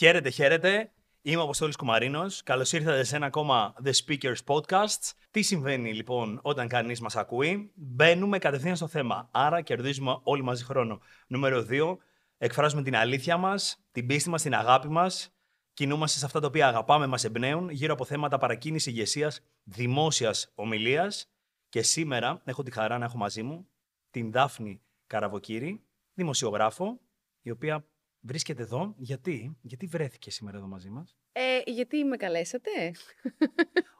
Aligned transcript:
Χαίρετε, 0.00 0.30
χαίρετε. 0.30 0.92
Είμαι 1.22 1.40
ο 1.40 1.44
Αποστόλης 1.44 1.76
Κουμαρίνος. 1.76 2.42
Καλώς 2.42 2.72
ήρθατε 2.72 3.04
σε 3.04 3.16
ένα 3.16 3.26
ακόμα 3.26 3.74
The 3.84 3.90
Speakers 4.04 4.36
Podcast. 4.46 5.12
Τι 5.30 5.42
συμβαίνει 5.42 5.94
λοιπόν 5.94 6.38
όταν 6.42 6.68
κανείς 6.68 7.00
μας 7.00 7.16
ακούει; 7.16 7.72
Μπαίνουμε 7.74 8.38
κατευθείαν 8.38 8.76
στο 8.76 8.86
θέμα. 8.86 9.28
Άρα 9.30 9.60
κερδίζουμε 9.60 10.18
όλοι 10.22 10.42
μαζί 10.42 10.64
χρόνο. 10.64 11.00
Νούμερο 11.26 11.66
2. 11.70 11.96
Εκφράζουμε 12.38 12.82
την 12.82 12.96
αλήθεια 12.96 13.36
μας, 13.36 13.84
την 13.92 14.06
πίστη 14.06 14.30
μας, 14.30 14.42
την 14.42 14.54
αγάπη 14.54 14.88
μας. 14.88 15.34
Κινούμαστε 15.72 16.18
σε 16.18 16.24
αυτά 16.24 16.40
τα 16.40 16.46
οποία 16.46 16.68
αγαπάμε, 16.68 17.06
μας 17.06 17.24
εμπνέουν, 17.24 17.70
γύρω 17.70 17.92
από 17.92 18.04
θέματα 18.04 18.38
παρακίνησης 18.38 18.92
ηγεσίας, 18.92 19.40
δημόσιας 19.64 20.52
ομιλίας. 20.54 21.30
Και 21.68 21.82
σήμερα 21.82 22.40
έχω 22.44 22.62
τη 22.62 22.70
χαρά 22.70 22.98
να 22.98 23.04
έχω 23.04 23.16
μαζί 23.16 23.42
μου 23.42 23.68
την 24.10 24.32
Δάφνη 24.32 24.80
Καραβοκύρη, 25.06 25.82
δημοσιογράφο, 26.14 27.00
η 27.42 27.50
οποία 27.50 27.84
βρίσκεται 28.20 28.62
εδώ. 28.62 28.94
Γιατί, 28.96 29.56
γιατί 29.60 29.86
βρέθηκε 29.86 30.30
σήμερα 30.30 30.56
εδώ 30.56 30.66
μαζί 30.66 30.90
μας; 30.90 31.16
Ε, 31.32 31.70
γιατί 31.70 32.04
με 32.04 32.16
καλέσατε. 32.16 32.70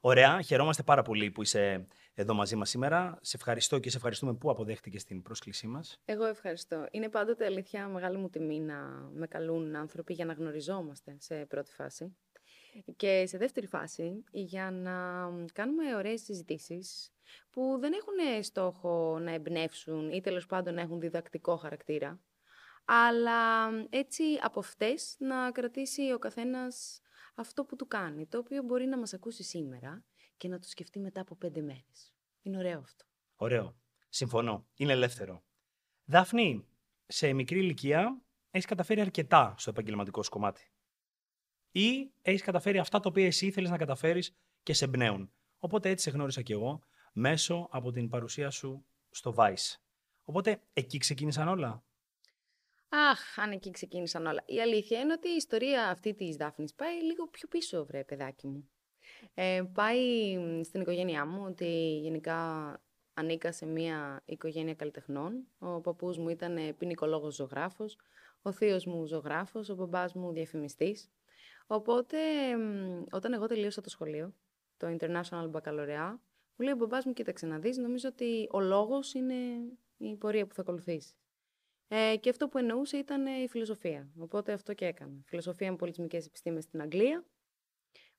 Ωραία, 0.01 0.41
χαιρόμαστε 0.43 0.83
πάρα 0.83 1.03
πολύ 1.03 1.31
που 1.31 1.43
είσαι 1.43 1.87
εδώ 2.15 2.35
μαζί 2.35 2.57
μας 2.57 2.71
σήμερα. 2.71 3.19
Σε 3.21 3.37
ευχαριστώ 3.37 3.79
και 3.79 3.91
σε 3.91 3.97
ευχαριστούμε 3.97 4.35
που 4.35 4.51
αποδέχτηκες 4.51 5.05
την 5.05 5.23
πρόσκλησή 5.23 5.67
μας. 5.67 6.01
Εγώ 6.05 6.25
ευχαριστώ. 6.25 6.87
Είναι 6.91 7.09
πάντοτε 7.09 7.45
αλήθεια 7.45 7.89
μεγάλη 7.89 8.17
μου 8.17 8.29
τιμή 8.29 8.61
να 8.61 9.11
με 9.13 9.27
καλούν 9.27 9.77
άνθρωποι 9.77 10.13
για 10.13 10.25
να 10.25 10.33
γνωριζόμαστε 10.33 11.17
σε 11.19 11.35
πρώτη 11.35 11.73
φάση. 11.73 12.17
Και 12.97 13.27
σε 13.27 13.39
δεύτερη 13.39 13.67
φάση, 13.67 14.25
για 14.31 14.71
να 14.71 14.93
κάνουμε 15.53 15.95
ωραίες 15.97 16.23
συζητήσεις 16.23 17.13
που 17.51 17.77
δεν 17.81 17.93
έχουν 17.93 18.43
στόχο 18.43 19.19
να 19.19 19.33
εμπνεύσουν 19.33 20.11
ή 20.11 20.21
τέλος 20.21 20.47
πάντων 20.47 20.75
να 20.75 20.81
έχουν 20.81 21.01
διδακτικό 21.01 21.57
χαρακτήρα, 21.57 22.21
αλλά 22.93 23.71
έτσι 23.91 24.25
από 24.43 24.61
αυτές 24.61 25.17
να 25.19 25.51
κρατήσει 25.51 26.13
ο 26.13 26.19
καθένας 26.19 27.01
αυτό 27.35 27.65
που 27.65 27.77
του 27.77 27.87
κάνει, 27.87 28.27
το 28.27 28.39
οποίο 28.39 28.63
μπορεί 28.63 28.87
να 28.87 28.99
μας 28.99 29.15
ακούσει 29.15 29.43
σήμερα 29.43 30.05
και 30.37 30.49
να 30.49 30.59
το 30.59 30.69
σκεφτεί 30.69 30.99
μετά 30.99 31.21
από 31.21 31.35
πέντε 31.35 31.61
μέρες. 31.61 32.15
Είναι 32.43 32.59
ωραίο 32.59 32.79
αυτό. 32.79 33.05
Ωραίο. 33.37 33.77
Συμφωνώ. 34.09 34.67
Είναι 34.75 34.93
ελεύθερο. 34.93 35.43
Δάφνη, 36.05 36.67
σε 37.07 37.33
μικρή 37.33 37.59
ηλικία 37.59 38.23
έχεις 38.51 38.67
καταφέρει 38.67 39.01
αρκετά 39.01 39.55
στο 39.59 39.71
επαγγελματικό 39.71 40.23
σου 40.23 40.31
κομμάτι. 40.31 40.71
Ή 41.71 42.13
έχεις 42.23 42.43
καταφέρει 42.43 42.79
αυτά 42.79 43.01
τα 43.01 43.09
οποία 43.09 43.27
εσύ 43.27 43.47
ήθελες 43.47 43.71
να 43.71 43.77
καταφέρεις 43.77 44.37
και 44.63 44.73
σε 44.73 44.85
εμπνέουν. 44.85 45.33
Οπότε 45.59 45.89
έτσι 45.89 46.05
σε 46.05 46.11
γνώρισα 46.11 46.43
κι 46.43 46.53
εγώ 46.53 46.81
μέσω 47.13 47.69
από 47.71 47.91
την 47.91 48.09
παρουσία 48.09 48.51
σου 48.51 48.85
στο 49.11 49.35
Vice. 49.37 49.77
Οπότε 50.25 50.63
εκεί 50.73 50.99
ξεκίνησαν 50.99 51.49
όλα; 51.49 51.85
Αχ, 52.93 53.39
αν 53.39 53.51
εκεί 53.51 53.71
ξεκίνησαν 53.71 54.27
όλα. 54.27 54.43
Η 54.47 54.61
αλήθεια 54.61 55.01
είναι 55.01 55.13
ότι 55.13 55.29
η 55.29 55.35
ιστορία 55.37 55.89
αυτή 55.89 56.15
της 56.15 56.37
Δάφνης 56.37 56.75
πάει 56.75 57.03
λίγο 57.03 57.27
πιο 57.29 57.49
πίσω, 57.49 57.85
βρε 57.87 58.05
παιδάκι 58.05 58.47
μου. 58.47 58.71
Ε, 59.35 59.63
πάει 59.73 60.03
στην 60.65 60.81
οικογένειά 60.81 61.27
μου 61.27 61.45
ότι 61.47 61.99
γενικά 62.03 62.81
ανήκα 63.15 63.53
σε 63.53 63.67
μια 63.67 64.23
οικογένεια 64.25 64.75
καλλιτεχνών. 64.75 65.47
Ο 65.59 65.81
παππούς 65.81 66.19
μου 66.19 66.29
ήταν 66.29 66.77
ποινικολόγος 66.79 67.35
ζωγράφος, 67.35 67.97
ο 68.43 68.53
θείος 68.53 68.87
μου 68.87 69.07
ζωγράφος, 69.07 69.69
ο 69.69 69.75
μπαμπάς 69.75 70.15
μου 70.15 70.33
διαφημιστής. 70.33 71.11
Οπότε, 71.67 72.19
όταν 73.11 73.33
εγώ 73.33 73.47
τελείωσα 73.47 73.81
το 73.81 73.91
σχολείο, 73.91 74.35
το 74.77 74.97
International 74.99 75.51
Baccalaureate, 75.51 76.19
μου 76.57 76.65
λέει 76.65 76.73
ο 76.73 76.77
μπαμπάς 76.77 77.05
μου, 77.05 77.13
κοίταξε 77.13 77.47
να 77.47 77.59
δεις, 77.59 77.77
νομίζω 77.77 78.09
ότι 78.09 78.49
ο 78.51 78.61
λόγος 78.61 79.15
είναι 79.15 79.35
η 79.97 80.17
πορεία 80.17 80.47
που 80.47 80.55
θα 80.55 80.61
ακολουθήσεις. 80.61 81.15
Ε, 81.93 82.17
και 82.17 82.31
αυτό 82.31 82.49
που 82.49 82.59
εννοούσε 82.59 82.97
ήταν 82.97 83.27
η 83.27 83.49
φιλοσοφία. 83.49 84.11
Οπότε 84.19 84.53
αυτό 84.53 84.75
και 84.75 84.85
έκανα. 84.85 85.23
Φιλοσοφία 85.27 85.71
με 85.71 85.77
πολιτισμικές 85.77 86.27
επιστήμες 86.27 86.65
στην 86.65 86.81
Αγγλία. 86.81 87.25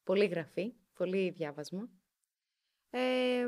Πολύ 0.04 0.26
γραφή, 0.26 0.74
πολύ 0.94 1.30
διάβασμα. 1.30 1.90
Ε, 2.90 3.48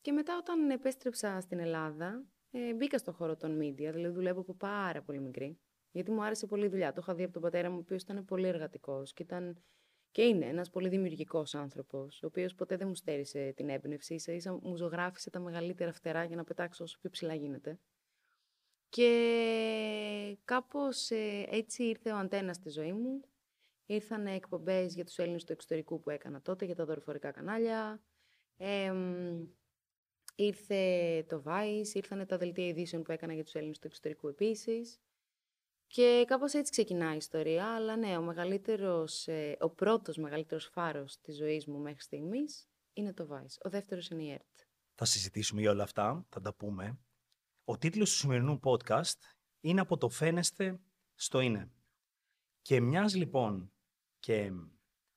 και 0.00 0.12
μετά 0.12 0.36
όταν 0.36 0.70
επέστρεψα 0.70 1.40
στην 1.40 1.58
Ελλάδα, 1.58 2.26
ε, 2.50 2.74
μπήκα 2.74 2.98
στον 2.98 3.14
χώρο 3.14 3.36
των 3.36 3.58
media, 3.58 3.92
δηλαδή 3.92 4.08
δουλεύω 4.08 4.40
από 4.40 4.54
πάρα 4.54 5.02
πολύ 5.02 5.20
μικρή. 5.20 5.58
Γιατί 5.90 6.10
μου 6.10 6.22
άρεσε 6.22 6.46
πολύ 6.46 6.64
η 6.64 6.68
δουλειά. 6.68 6.92
Το 6.92 7.00
είχα 7.02 7.14
δει 7.14 7.22
από 7.22 7.32
τον 7.32 7.42
πατέρα 7.42 7.70
μου, 7.70 7.76
ο 7.76 7.80
οποίος 7.80 8.02
ήταν 8.02 8.24
πολύ 8.24 8.46
εργατικός 8.46 9.12
και, 9.12 9.22
ήταν... 9.22 9.62
και 10.10 10.22
είναι 10.22 10.46
ένας 10.46 10.70
πολύ 10.70 10.88
δημιουργικός 10.88 11.54
άνθρωπος, 11.54 12.22
ο 12.22 12.26
οποίος 12.26 12.54
ποτέ 12.54 12.76
δεν 12.76 12.88
μου 12.88 12.94
στέρισε 12.94 13.52
την 13.56 13.68
έμπνευση. 13.68 14.18
σα 14.18 14.32
ίσα 14.32 14.52
μου 14.52 14.76
ζωγράφησε 14.76 15.30
τα 15.30 15.40
μεγαλύτερα 15.40 15.92
φτερά 15.92 16.24
για 16.24 16.36
να 16.36 16.44
πετάξω 16.44 16.84
όσο 16.84 16.98
πιο 17.00 17.10
ψηλά 17.10 17.34
γίνεται. 17.34 17.78
Και 18.88 20.38
κάπως 20.44 21.10
ε, 21.10 21.46
έτσι 21.50 21.84
ήρθε 21.84 22.12
ο 22.12 22.16
αντένας 22.16 22.56
στη 22.56 22.70
ζωή 22.70 22.92
μου. 22.92 23.20
Ήρθαν 23.86 24.26
εκπομπές 24.26 24.94
για 24.94 25.04
τους 25.04 25.18
Έλληνες 25.18 25.44
του 25.44 25.52
εξωτερικού 25.52 26.00
που 26.00 26.10
έκανα 26.10 26.42
τότε, 26.42 26.64
για 26.64 26.74
τα 26.74 26.84
δορυφορικά 26.84 27.30
κανάλια. 27.30 28.02
ήρθε 30.34 31.24
το 31.28 31.42
Vice, 31.46 31.94
ήρθαν 31.94 32.26
τα 32.26 32.36
δελτία 32.38 32.66
ειδήσεων 32.66 33.02
που 33.02 33.12
έκανα 33.12 33.32
για 33.32 33.44
τους 33.44 33.54
Έλληνες 33.54 33.78
του 33.78 33.86
εξωτερικού 33.86 34.28
επίσης. 34.28 35.00
Και 35.86 36.24
κάπως 36.26 36.52
έτσι 36.54 36.70
ξεκινάει 36.70 37.14
η 37.14 37.16
ιστορία, 37.16 37.74
αλλά 37.74 37.96
ναι, 37.96 38.16
ο, 38.16 38.22
μεγαλύτερος, 38.22 39.28
ε, 39.28 39.56
ο 39.60 39.70
πρώτος 39.70 40.16
μεγαλύτερος 40.16 40.68
φάρος 40.72 41.20
της 41.20 41.36
ζωής 41.36 41.66
μου 41.66 41.78
μέχρι 41.78 42.00
στιγμής 42.00 42.68
είναι 42.92 43.12
το 43.12 43.28
Vice. 43.30 43.56
Ο 43.64 43.68
δεύτερος 43.68 44.08
είναι 44.08 44.22
η 44.22 44.30
ΕΡΤ. 44.30 44.58
Θα 44.94 45.04
συζητήσουμε 45.04 45.60
για 45.60 45.70
όλα 45.70 45.82
αυτά, 45.82 46.26
θα 46.28 46.40
τα 46.40 46.54
πούμε. 46.54 46.98
Ο 47.70 47.78
τίτλος 47.78 48.10
του 48.10 48.16
σημερινού 48.16 48.60
podcast 48.62 49.18
είναι 49.60 49.80
«Από 49.80 49.96
το 49.96 50.08
φαίνεστε 50.08 50.80
στο 51.14 51.40
είναι». 51.40 51.70
Και 52.62 52.80
μιας 52.80 53.14
λοιπόν 53.14 53.72
και 54.18 54.52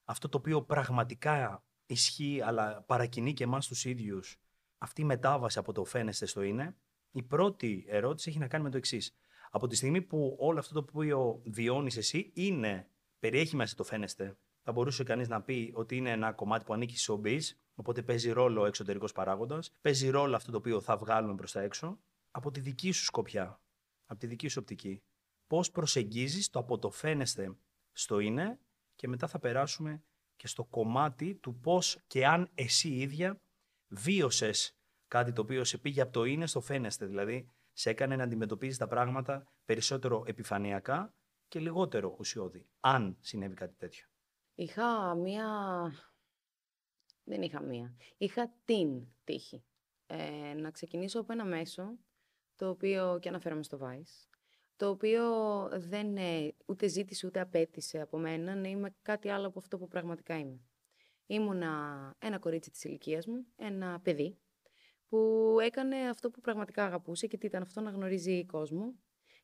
αυτό 0.04 0.30
το 0.30 0.38
οποίο 0.38 0.62
πραγματικά 0.62 1.66
ισχύει 1.86 2.42
αλλά 2.42 2.82
παρακινεί 2.82 3.34
και 3.34 3.44
εμάς 3.44 3.68
τους 3.68 3.86
ίδιους 3.86 4.40
αυτή 4.78 5.02
η 5.02 5.06
μετάβαση 5.06 5.60
από 5.60 5.72
το 5.72 5.86
φαίνεστε 5.86 6.26
στο 6.26 6.42
είναι, 6.42 6.76
η 7.12 7.24
πρώτη 7.24 7.86
ερώτηση 7.88 8.30
έχει 8.30 8.40
να 8.40 8.48
κάνει 8.48 8.64
με 8.64 8.70
το 8.70 8.78
εξής. 8.78 9.16
Από 9.52 9.68
τη 9.68 9.76
στιγμή 9.76 10.02
που 10.02 10.36
όλο 10.40 10.60
αυτό 10.60 10.74
το 10.74 10.80
οποίο 10.80 11.42
βιώνεις 11.46 11.98
εσύ 11.98 12.32
είναι, 12.36 12.90
περιέχει 13.20 13.56
μέσα 13.56 13.76
το 13.76 13.84
φαίνεστε, 13.84 14.38
θα 14.62 14.72
μπορούσε 14.72 15.04
κανείς 15.04 15.28
να 15.28 15.42
πει 15.42 15.72
ότι 15.76 15.96
είναι 15.96 16.12
ένα 16.12 16.34
κομμάτι 16.34 16.66
που 16.66 16.74
ανήκει 16.74 16.98
στο 16.98 17.22
showbiz, 17.24 17.42
οπότε 17.76 18.02
παίζει 18.02 18.32
ρόλο 18.32 18.62
ο 18.62 18.66
εξωτερικός 18.66 19.12
παράγοντας, 19.12 19.72
παίζει 19.82 20.10
ρόλο 20.10 20.36
αυτό 20.36 20.52
το 20.52 20.58
οποίο 20.58 20.82
θα 20.82 20.98
βγάλουμε 20.98 21.36
προς 21.36 21.52
τα 21.52 21.62
έξω, 21.62 22.00
από 22.32 22.52
τη 22.52 22.60
δική 22.60 22.92
σου 22.92 23.04
σκοπιά, 23.04 23.62
από 24.06 24.20
τη 24.20 24.28
δική 24.28 24.48
σου 24.48 24.58
οπτική. 24.62 25.04
Πώς 25.48 25.72
προσεγγίζεις 25.72 26.50
το 26.50 26.60
από 26.60 26.78
το 26.78 26.92
φαίνεστε 26.92 27.58
στο 27.92 28.20
είναι 28.20 28.60
και 28.96 29.08
μετά 29.08 29.28
θα 29.28 29.40
περάσουμε 29.40 30.04
και 30.36 30.48
στο 30.48 30.64
κομμάτι 30.64 31.36
του 31.36 31.60
πώς 31.60 32.00
και 32.08 32.28
αν 32.28 32.50
εσύ 32.54 32.90
ίδια 32.90 33.42
βίωσες 33.88 34.76
κάτι 35.08 35.34
το 35.34 35.42
οποίο 35.42 35.64
σε 35.64 35.78
πήγε 35.78 36.02
από 36.02 36.12
το 36.12 36.24
είναι 36.24 36.48
στο 36.48 36.62
φαίνεστε, 36.62 37.06
δηλαδή 37.06 37.50
σε 37.72 37.90
έκανε 37.90 38.16
να 38.16 38.24
αντιμετωπίζεις 38.24 38.78
τα 38.78 38.88
πράγματα 38.88 39.48
περισσότερο 39.66 40.24
επιφανειακά 40.28 41.14
και 41.48 41.60
λιγότερο 41.60 42.16
ουσιώδη, 42.20 42.70
αν 42.80 43.18
συνέβη 43.20 43.54
κάτι 43.54 43.76
τέτοιο. 43.78 44.06
Είχα 44.56 45.16
μία... 45.16 45.46
Δεν 47.24 47.42
είχα 47.42 47.62
μία. 47.62 47.96
Είχα 48.18 48.54
την 48.66 49.08
τύχη. 49.24 49.64
Ε, 50.06 50.54
να 50.54 50.72
ξεκινήσω 50.72 51.20
από 51.20 51.32
ένα 51.32 51.46
μέσο 51.46 51.98
το 52.62 52.70
οποίο 52.70 53.18
και 53.22 53.30
αναφέρομαι 53.30 53.64
στο 53.64 53.80
Vice, 53.82 54.28
το 54.76 54.90
οποίο 54.90 55.24
δεν 55.74 56.18
ε, 56.18 56.54
ούτε 56.66 56.88
ζήτησε 56.88 57.28
ούτε 57.28 57.40
απέτησε 57.40 58.02
από 58.02 58.18
μένα 58.18 58.56
να 58.56 58.68
είμαι 58.68 58.96
κάτι 59.02 59.30
άλλο 59.30 59.48
από 59.48 59.60
αυτό 59.60 59.78
που 59.78 59.88
πραγματικά 59.88 60.38
είμαι. 60.38 60.60
Ήμουνα 61.26 61.72
ένα 62.20 62.40
κορίτσι 62.40 62.72
της 62.72 62.84
ηλικίας 62.84 63.26
μου, 63.26 63.46
ένα 63.56 64.00
παιδί, 64.04 64.38
που 65.08 65.58
έκανε 65.62 66.10
αυτό 66.10 66.30
που 66.30 66.42
πραγματικά 66.42 66.86
αγαπούσε 66.86 67.28
και 67.28 67.38
τι 67.38 67.46
ήταν 67.46 67.62
αυτό 67.62 67.82
να 67.82 67.90
γνωρίζει 67.90 68.46
κόσμο 68.46 68.96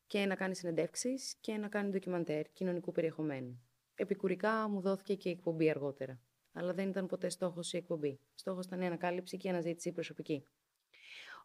και 0.06 0.26
να 0.26 0.34
κάνει 0.34 0.56
συνεντεύξεις 0.56 1.36
και 1.40 1.56
να 1.56 1.68
κάνει 1.68 1.90
ντοκιμαντέρ 1.90 2.52
κοινωνικού 2.52 2.92
περιεχομένου. 2.92 3.62
Επικουρικά 3.94 4.68
μου 4.68 4.80
δόθηκε 4.80 5.14
και 5.14 5.28
η 5.28 5.32
εκπομπή 5.32 5.70
αργότερα. 5.70 6.20
Αλλά 6.52 6.72
δεν 6.72 6.88
ήταν 6.88 7.06
ποτέ 7.06 7.28
στόχος 7.28 7.72
η 7.72 7.76
εκπομπή. 7.76 8.20
Στόχος 8.34 8.66
ήταν 8.66 8.80
η 8.80 8.86
ανακάλυψη 8.86 9.36
και 9.36 9.46
η 9.46 9.50
αναζήτηση 9.50 9.92
προσωπική. 9.92 10.46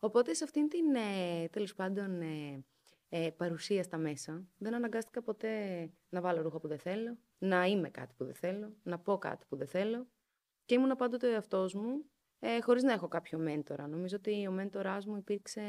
Οπότε 0.03 0.33
σε 0.33 0.44
αυτήν 0.44 0.69
την 0.69 0.95
ε, 0.95 1.47
τέλος 1.47 1.73
πάντων 1.73 2.21
ε, 2.21 2.65
ε, 3.09 3.29
παρουσία 3.29 3.83
στα 3.83 3.97
μέσα 3.97 4.47
δεν 4.57 4.73
αναγκάστηκα 4.73 5.21
ποτέ 5.21 5.89
να 6.09 6.21
βάλω 6.21 6.41
ρούχα 6.41 6.59
που 6.59 6.67
δεν 6.67 6.77
θέλω, 6.77 7.17
να 7.38 7.65
είμαι 7.65 7.89
κάτι 7.89 8.13
που 8.17 8.25
δεν 8.25 8.33
θέλω, 8.33 8.75
να 8.83 9.00
πω 9.00 9.17
κάτι 9.17 9.45
που 9.50 9.55
δεν 9.55 9.67
θέλω 9.67 10.07
και 10.65 10.73
ήμουν 10.73 10.95
πάντοτε 10.95 11.27
ο 11.27 11.31
εαυτός 11.31 11.73
μου 11.73 12.05
ε, 12.39 12.61
χωρίς 12.61 12.83
να 12.83 12.94
έχω 12.94 13.07
κάποιο 13.07 13.39
μέντορα. 13.39 13.88
Νομίζω 13.88 14.15
ότι 14.15 14.47
ο 14.47 14.51
μέντοράς 14.51 15.05
μου 15.05 15.15
υπήρξε 15.15 15.61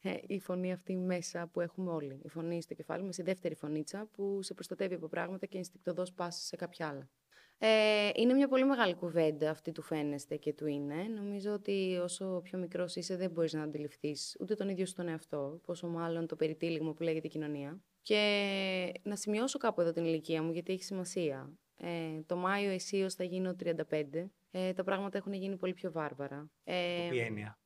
ε, 0.00 0.14
η 0.26 0.40
φωνή 0.40 0.72
αυτή 0.72 0.96
μέσα 0.96 1.46
που 1.46 1.60
έχουμε 1.60 1.90
όλοι. 1.90 2.20
Η 2.24 2.28
φωνή 2.28 2.62
στο 2.62 2.74
κεφάλι 2.74 3.04
μας, 3.04 3.18
η 3.18 3.22
δεύτερη 3.22 3.54
φωνήτσα 3.54 4.08
που 4.12 4.42
σε 4.42 4.54
προστατεύει 4.54 4.94
από 4.94 5.08
πράγματα 5.08 5.46
και 5.46 5.58
ενστικτοδός 5.58 6.12
πας 6.12 6.36
σε 6.36 6.56
κάποια 6.56 6.88
άλλα. 6.88 7.10
Ε, 7.58 8.10
είναι 8.14 8.34
μια 8.34 8.48
πολύ 8.48 8.64
μεγάλη 8.64 8.94
κουβέντα 8.94 9.50
αυτή 9.50 9.72
του 9.72 9.82
φαίνεστε 9.82 10.36
και 10.36 10.52
του 10.52 10.66
είναι. 10.66 11.02
Νομίζω 11.02 11.52
ότι 11.52 11.98
όσο 12.02 12.40
πιο 12.44 12.58
μικρός 12.58 12.96
είσαι 12.96 13.16
δεν 13.16 13.30
μπορείς 13.30 13.52
να 13.52 13.62
αντιληφθείς 13.62 14.36
ούτε 14.40 14.54
τον 14.54 14.68
ίδιο 14.68 14.86
στον 14.86 15.08
εαυτό, 15.08 15.60
πόσο 15.66 15.88
μάλλον 15.88 16.26
το 16.26 16.36
περιτύλιγμα 16.36 16.92
που 16.92 17.02
λέγεται 17.02 17.28
κοινωνία. 17.28 17.80
Και 18.02 18.92
να 19.02 19.16
σημειώσω 19.16 19.58
κάπου 19.58 19.80
εδώ 19.80 19.92
την 19.92 20.04
ηλικία 20.04 20.42
μου, 20.42 20.52
γιατί 20.52 20.72
έχει 20.72 20.84
σημασία. 20.84 21.52
Ε, 21.76 22.22
το 22.26 22.36
Μάιο 22.36 22.70
αισίως 22.70 23.14
θα 23.14 23.24
γίνω 23.24 23.56
35. 23.90 24.30
Ε, 24.50 24.72
τα 24.72 24.84
πράγματα 24.84 25.18
έχουν 25.18 25.32
γίνει 25.32 25.56
πολύ 25.56 25.74
πιο 25.74 25.92
βάρβαρα. 25.92 26.50
Ε, 26.64 27.08
Ποια 27.10 27.24
έννοια; 27.24 27.58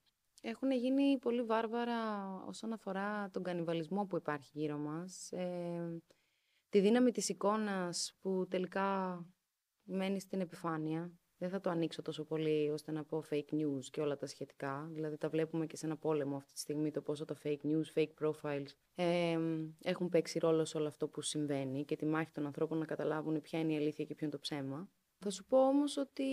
Έχουν 0.43 0.71
γίνει 0.71 1.19
πολύ 1.19 1.43
βάρβαρα 1.43 2.33
όσον 2.47 2.73
αφορά 2.73 3.31
τον 3.31 3.43
κανιβαλισμό 3.43 4.05
που 4.05 4.17
υπάρχει 4.17 4.51
γύρω 4.53 4.79
μας. 4.79 5.33
Ε, 5.33 6.03
τη 6.69 6.81
δύναμη 6.81 7.11
της 7.11 7.29
εικόνας 7.29 8.17
που 8.21 8.47
τελικά 8.49 9.19
μένει 9.89 10.21
στην 10.21 10.41
επιφάνεια. 10.41 11.13
Δεν 11.39 11.49
θα 11.51 11.61
το 11.61 11.71
ανοίξω 11.71 12.03
τόσο 12.03 12.25
πολύ 12.25 12.71
ώστε 12.71 12.93
να 12.93 13.05
πω 13.05 13.25
fake 13.31 13.53
news 13.53 13.85
και 13.91 14.01
όλα 14.01 14.17
τα 14.17 14.27
σχετικά. 14.27 14.89
Δηλαδή 14.93 15.17
τα 15.17 15.29
βλέπουμε 15.29 15.67
και 15.67 15.77
σε 15.77 15.87
ένα 15.87 15.97
πόλεμο 15.97 16.37
αυτή 16.37 16.53
τη 16.53 16.59
στιγμή 16.59 16.91
το 16.91 17.01
πόσο 17.01 17.25
τα 17.25 17.37
fake 17.43 17.61
news, 17.63 17.99
fake 17.99 18.29
profiles 18.29 18.69
ε, 18.95 19.39
έχουν 19.83 20.09
παίξει 20.09 20.39
ρόλο 20.39 20.65
σε 20.65 20.77
όλο 20.77 20.87
αυτό 20.87 21.09
που 21.09 21.23
συμβαίνει 21.23 21.85
και 21.85 21.97
τη 21.97 22.07
μάχη 22.07 22.31
των 22.31 22.47
ανθρώπων 22.47 22.79
να 22.79 22.85
καταλάβουν 22.85 23.41
ποια 23.41 23.59
είναι 23.59 23.73
η 23.73 23.77
αλήθεια 23.77 24.05
και 24.05 24.15
ποιο 24.15 24.27
είναι 24.27 24.35
το 24.35 24.41
ψέμα. 24.41 24.89
Θα 25.19 25.31
σου 25.31 25.45
πω 25.45 25.67
όμως 25.67 25.97
ότι 25.97 26.25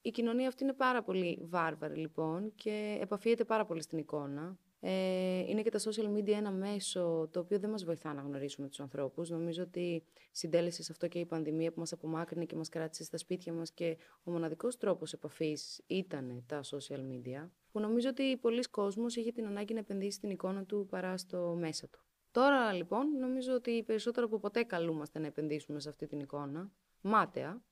η 0.00 0.10
κοινωνία 0.10 0.48
αυτή 0.48 0.62
είναι 0.62 0.72
πάρα 0.72 1.02
πολύ 1.02 1.38
βάρβαρη 1.42 1.96
λοιπόν 1.96 2.54
και 2.54 2.98
επαφίεται 3.00 3.44
πάρα 3.44 3.64
πολύ 3.64 3.82
στην 3.82 3.98
εικόνα. 3.98 4.58
Ε, 4.82 5.38
είναι 5.38 5.62
και 5.62 5.70
τα 5.70 5.78
social 5.78 6.16
media 6.16 6.28
ένα 6.28 6.50
μέσο 6.50 7.28
το 7.32 7.40
οποίο 7.40 7.58
δεν 7.58 7.70
μας 7.70 7.84
βοηθά 7.84 8.14
να 8.14 8.22
γνωρίσουμε 8.22 8.68
τους 8.68 8.80
ανθρώπους. 8.80 9.30
Νομίζω 9.30 9.62
ότι 9.62 10.04
συντέλεσες 10.30 10.84
σε 10.84 10.92
αυτό 10.92 11.08
και 11.08 11.18
η 11.18 11.26
πανδημία 11.26 11.72
που 11.72 11.78
μας 11.78 11.92
απομάκρυνε 11.92 12.44
και 12.44 12.56
μας 12.56 12.68
κράτησε 12.68 13.04
στα 13.04 13.18
σπίτια 13.18 13.52
μας 13.52 13.72
και 13.72 13.96
ο 14.22 14.30
μοναδικός 14.30 14.76
τρόπος 14.76 15.12
επαφής 15.12 15.82
ήταν 15.86 16.44
τα 16.46 16.60
social 16.64 17.00
media, 17.00 17.48
που 17.72 17.80
νομίζω 17.80 18.08
ότι 18.08 18.36
πολλοί 18.36 18.62
κόσμος 18.62 19.16
είχε 19.16 19.32
την 19.32 19.46
ανάγκη 19.46 19.72
να 19.72 19.78
επενδύσει 19.78 20.16
στην 20.16 20.30
εικόνα 20.30 20.64
του 20.64 20.86
παρά 20.90 21.16
στο 21.16 21.56
μέσα 21.58 21.88
του. 21.88 22.04
Τώρα 22.30 22.72
λοιπόν 22.72 23.18
νομίζω 23.18 23.54
ότι 23.54 23.82
περισσότερο 23.82 24.26
από 24.26 24.38
ποτέ 24.38 24.62
καλούμαστε 24.62 25.18
να 25.18 25.26
επενδύσουμε 25.26 25.80
σε 25.80 25.88
αυτή 25.88 26.06
την 26.06 26.20
εικόνα, 26.20 26.72
μάταια, 27.00 27.62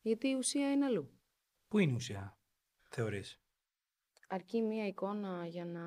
γιατί 0.00 0.28
η 0.28 0.34
ουσία 0.34 0.72
είναι 0.72 0.84
αλλού. 0.84 1.10
Πού 1.68 1.78
είναι 1.78 1.92
η 1.92 1.94
ουσία, 1.94 2.38
θεωρείς; 2.88 3.40
Αρκεί 4.30 4.62
μία 4.62 4.86
εικόνα 4.86 5.46
για 5.46 5.64
να 5.64 5.82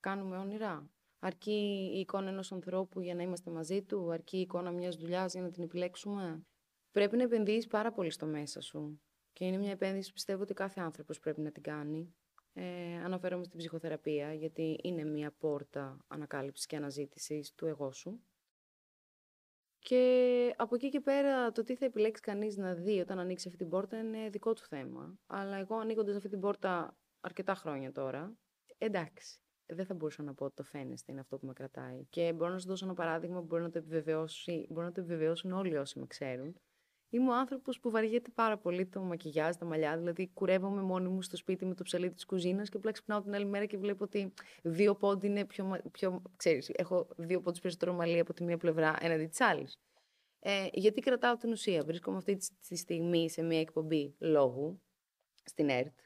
κάνουμε 0.00 0.36
όνειρα; 0.36 0.90
Αρκεί 1.18 1.90
η 1.94 1.98
εικόνα 1.98 2.28
ενός 2.28 2.52
ανθρώπου 2.52 3.00
για 3.00 3.14
να 3.14 3.22
είμαστε 3.22 3.50
μαζί 3.50 3.82
του; 3.82 4.10
Αρκεί 4.12 4.36
η 4.36 4.40
εικόνα 4.40 4.70
μιας 4.70 4.96
δουλειάς 4.96 5.32
για 5.32 5.42
να 5.42 5.50
την 5.50 5.62
επιλέξουμε; 5.62 6.46
Πρέπει 6.90 7.16
να 7.16 7.22
επενδύεις 7.22 7.66
πάρα 7.66 7.92
πολύ 7.92 8.10
στο 8.10 8.26
μέσα 8.26 8.60
σου. 8.60 9.00
Και 9.32 9.44
είναι 9.44 9.56
μια 9.56 9.70
επένδυση 9.70 10.08
που 10.08 10.14
πιστεύω 10.14 10.42
ότι 10.42 10.54
κάθε 10.54 10.80
άνθρωπος 10.80 11.18
πρέπει 11.18 11.40
να 11.40 11.50
την 11.50 11.62
κάνει. 11.62 12.14
Ε, 12.52 12.94
αναφέρομαι 12.94 13.44
στην 13.44 13.58
ψυχοθεραπεία, 13.58 14.34
γιατί 14.34 14.78
είναι 14.82 15.04
μια 15.04 15.34
πόρτα 15.38 16.04
ανακάλυψης 16.06 16.66
και 16.66 16.76
αναζήτησης 16.76 17.54
του 17.54 17.66
εγώ 17.66 17.92
σου. 17.92 18.22
Και 19.78 20.54
από 20.56 20.74
εκεί 20.74 20.88
και 20.88 21.00
πέρα 21.00 21.52
το 21.52 21.62
τι 21.62 21.74
θα 21.74 21.84
επιλέξει 21.84 22.22
κανείς 22.22 22.56
να 22.56 22.74
δει 22.74 23.00
όταν 23.00 23.18
ανοίξει 23.18 23.48
αυτή 23.48 23.58
την 23.60 23.68
πόρτα 23.68 23.98
είναι 23.98 24.28
δικό 24.28 24.52
του 24.52 24.62
θέμα. 24.64 25.18
Αλλά 25.26 25.56
εγώ 25.56 25.76
ανοίγοντας 25.76 26.16
αυτή 26.16 26.28
την 26.28 26.40
πόρτα 26.40 26.96
αρκετά 27.24 27.54
χρόνια 27.54 27.92
τώρα, 27.92 28.36
εντάξει. 28.78 29.38
Δεν 29.66 29.86
θα 29.86 29.94
μπορούσα 29.94 30.22
να 30.22 30.34
πω 30.34 30.44
ότι 30.44 30.54
το 30.54 30.62
φαίνεστε 30.62 31.12
είναι 31.12 31.20
αυτό 31.20 31.38
που 31.38 31.46
με 31.46 31.52
κρατάει. 31.52 32.04
Και 32.10 32.32
μπορώ 32.32 32.52
να 32.52 32.58
σου 32.58 32.66
δώσω 32.66 32.84
ένα 32.84 32.94
παράδειγμα 32.94 33.40
που 33.40 33.46
μπορεί 33.46 33.62
να 33.62 33.70
το, 33.70 33.78
επιβεβαιώσει, 33.78 34.66
μπορεί 34.70 34.86
να 34.86 34.92
το 34.92 35.00
επιβεβαιώσουν 35.00 35.52
όλοι 35.52 35.76
όσοι 35.76 35.98
με 35.98 36.06
ξέρουν. 36.06 36.56
Είμαι 37.08 37.30
ο 37.30 37.34
άνθρωπος 37.34 37.80
που 37.80 37.90
βαριέται 37.90 38.30
πάρα 38.34 38.58
πολύ 38.58 38.86
το 38.86 39.00
μακιγιάζ, 39.00 39.56
τα 39.56 39.64
μαλλιά. 39.64 39.96
Δηλαδή, 39.98 40.30
κουρεύομαι 40.34 40.82
μόνη 40.82 41.08
μου 41.08 41.22
στο 41.22 41.36
σπίτι 41.36 41.64
με 41.64 41.74
το 41.74 41.82
ψαλίδι 41.82 42.14
της 42.14 42.24
κουζίνας 42.24 42.68
και 42.68 42.76
απλά 42.76 42.90
ξυπνάω 42.90 43.22
την 43.22 43.34
άλλη 43.34 43.44
μέρα 43.44 43.64
και 43.64 43.76
βλέπω 43.76 44.04
ότι 44.04 44.32
δύο 44.62 44.94
πόντι 44.94 45.26
είναι 45.26 45.44
πιο. 45.44 45.80
πιο 45.92 46.22
ξέρεις, 46.36 46.68
έχω 46.68 47.08
δύο 47.16 47.40
πόντου 47.40 47.58
περισσότερο 47.60 47.92
μαλλί 47.92 48.18
από 48.18 48.32
τη 48.32 48.44
μία 48.44 48.56
πλευρά 48.56 48.96
έναντι 49.00 49.26
της 49.26 49.40
άλλης. 49.40 49.78
Ε, 50.38 50.68
γιατί 50.72 51.00
κρατάω 51.00 51.36
την 51.36 51.50
ουσία; 51.50 51.84
Βρίσκομαι 51.84 52.16
αυτή 52.16 52.36
τη 52.68 52.76
στιγμή 52.76 53.30
σε 53.30 53.42
μια 53.42 53.60
εκπομπή 53.60 54.14
λόγου 54.18 54.82
στην 55.44 55.68
ΕΡΤ 55.68 55.98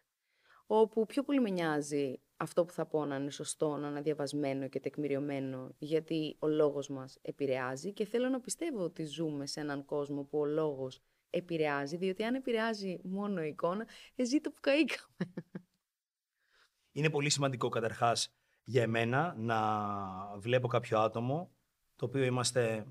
όπου 0.70 1.06
πιο 1.06 1.22
πολύ 1.22 1.40
με 1.40 1.50
νοιάζει 1.50 2.20
αυτό 2.36 2.64
που 2.64 2.72
θα 2.72 2.86
πω 2.86 3.04
να 3.04 3.16
είναι 3.16 3.30
σωστό, 3.30 3.76
να 3.76 3.88
είναι 3.88 4.00
διαβασμένο 4.00 4.68
και 4.68 4.80
τεκμηριωμένο, 4.80 5.74
γιατί 5.78 6.36
ο 6.38 6.46
λόγος 6.46 6.88
μας 6.88 7.18
επηρεάζει 7.22 7.92
και 7.92 8.04
θέλω 8.04 8.28
να 8.28 8.40
πιστεύω 8.40 8.82
ότι 8.82 9.04
ζούμε 9.04 9.46
σε 9.46 9.60
έναν 9.60 9.84
κόσμο 9.84 10.24
που 10.24 10.38
ο 10.38 10.44
λόγος 10.44 11.02
επηρεάζει, 11.30 11.96
διότι 11.96 12.24
αν 12.24 12.34
επηρεάζει 12.34 13.00
μόνο 13.02 13.42
η 13.42 13.48
εικόνα, 13.48 13.86
εζήτω 14.14 14.50
που 14.50 14.60
καήκαμε. 14.60 15.34
Είναι 16.92 17.10
πολύ 17.10 17.30
σημαντικό 17.30 17.68
καταρχάς 17.68 18.34
για 18.64 18.82
εμένα 18.82 19.34
να 19.38 20.38
βλέπω 20.38 20.68
κάποιο 20.68 20.98
άτομο, 20.98 21.50
το 21.96 22.04
οποίο 22.04 22.24
είμαστε 22.24 22.86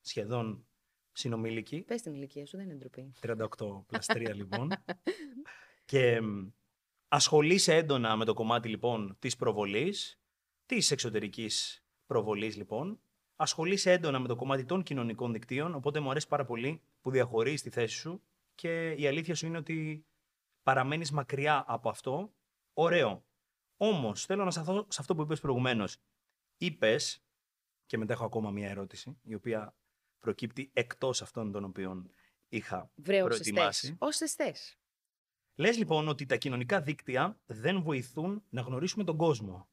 σχεδόν 0.00 0.66
συνομήλικοι. 1.12 1.82
Πες 1.82 2.02
την 2.02 2.14
ηλικία 2.14 2.46
σου, 2.46 2.56
δεν 2.56 2.66
είναι 2.66 2.74
ντροπή. 2.74 3.12
38 3.20 3.84
πλας 3.86 4.06
3 4.08 4.34
λοιπόν. 4.34 4.70
και 5.90 6.20
Ασχολείσαι 7.12 7.74
έντονα 7.74 8.16
με 8.16 8.24
το 8.24 8.34
κομμάτι 8.34 8.68
λοιπόν 8.68 9.16
της 9.18 9.36
προβολής, 9.36 10.20
της 10.66 10.90
εξωτερικής 10.90 11.84
προβολής 12.06 12.56
λοιπόν. 12.56 13.00
Ασχολείσαι 13.36 13.92
έντονα 13.92 14.18
με 14.18 14.28
το 14.28 14.36
κομμάτι 14.36 14.64
των 14.64 14.82
κοινωνικών 14.82 15.32
δικτύων, 15.32 15.74
οπότε 15.74 16.00
μου 16.00 16.10
αρέσει 16.10 16.28
πάρα 16.28 16.44
πολύ 16.44 16.82
που 17.00 17.10
διαχωρίζεις 17.10 17.62
τη 17.62 17.70
θέση 17.70 17.96
σου 17.96 18.22
και 18.54 18.90
η 18.90 19.06
αλήθεια 19.06 19.34
σου 19.34 19.46
είναι 19.46 19.58
ότι 19.58 20.06
παραμένεις 20.62 21.10
μακριά 21.10 21.64
από 21.66 21.88
αυτό. 21.88 22.32
Ωραίο. 22.72 23.24
Όμως 23.76 24.24
θέλω 24.24 24.44
να 24.44 24.50
σταθώ 24.50 24.86
σε 24.88 25.00
αυτό 25.00 25.14
που 25.14 25.22
είπες 25.22 25.40
προηγουμένως. 25.40 25.96
Είπες, 26.56 27.24
και 27.86 27.98
μετά 27.98 28.12
έχω 28.12 28.24
ακόμα 28.24 28.50
μία 28.50 28.68
ερώτηση, 28.68 29.18
η 29.22 29.34
οποία 29.34 29.76
προκύπτει 30.18 30.70
εκτός 30.72 31.22
αυτών 31.22 31.52
των 31.52 31.64
οποίων 31.64 32.10
είχα 32.48 32.90
Βρε, 32.94 33.22
προετοιμάσει. 33.22 33.96
Όσες 33.98 34.32
θες. 34.32 34.79
Λες 35.60 35.78
λοιπόν 35.78 36.08
ότι 36.08 36.26
τα 36.26 36.36
κοινωνικά 36.36 36.80
δίκτυα 36.80 37.40
δεν 37.46 37.82
βοηθούν 37.82 38.42
να 38.50 38.60
γνωρίσουμε 38.60 39.04
τον 39.04 39.16
κόσμο. 39.16 39.68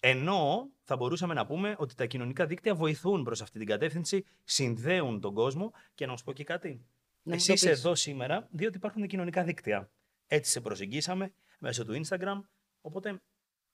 Ενώ 0.00 0.70
θα 0.82 0.96
μπορούσαμε 0.96 1.34
να 1.34 1.46
πούμε 1.46 1.74
ότι 1.78 1.94
τα 1.94 2.06
κοινωνικά 2.06 2.46
δίκτυα 2.46 2.74
βοηθούν 2.74 3.22
προς 3.22 3.42
αυτή 3.42 3.58
την 3.58 3.66
κατεύθυνση, 3.66 4.24
συνδέουν 4.44 5.20
τον 5.20 5.34
κόσμο 5.34 5.72
και 5.94 6.06
να 6.06 6.16
σου 6.16 6.24
πω 6.24 6.32
και 6.32 6.44
κάτι. 6.44 6.86
Να 7.22 7.34
Εσύ 7.34 7.52
είσαι 7.52 7.70
εδώ 7.70 7.94
σήμερα 7.94 8.48
διότι 8.50 8.76
υπάρχουν 8.76 9.06
κοινωνικά 9.06 9.44
δίκτυα. 9.44 9.90
Έτσι 10.26 10.50
σε 10.50 10.60
προσεγγίσαμε 10.60 11.32
μέσω 11.58 11.84
του 11.84 12.00
Instagram, 12.04 12.40
οπότε 12.80 13.20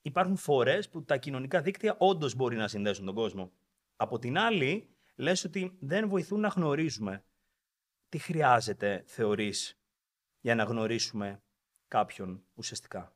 υπάρχουν 0.02 0.36
φορές 0.36 0.88
που 0.88 1.04
τα 1.04 1.16
κοινωνικά 1.16 1.60
δίκτυα 1.60 1.96
όντως 1.98 2.34
μπορεί 2.34 2.56
να 2.56 2.68
συνδέσουν 2.68 3.04
τον 3.04 3.14
κόσμο. 3.14 3.52
Από 3.96 4.18
την 4.18 4.38
άλλη, 4.38 4.88
λες 5.14 5.44
ότι 5.44 5.76
δεν 5.80 6.08
βοηθούν 6.08 6.40
να 6.40 6.48
γνωρίζουμε. 6.48 7.24
Τι 8.08 8.18
χρειάζεται, 8.18 9.02
θεωρείς, 9.06 9.77
για 10.40 10.54
να 10.54 10.62
γνωρίσουμε 10.62 11.42
κάποιον 11.88 12.44
ουσιαστικά. 12.54 13.12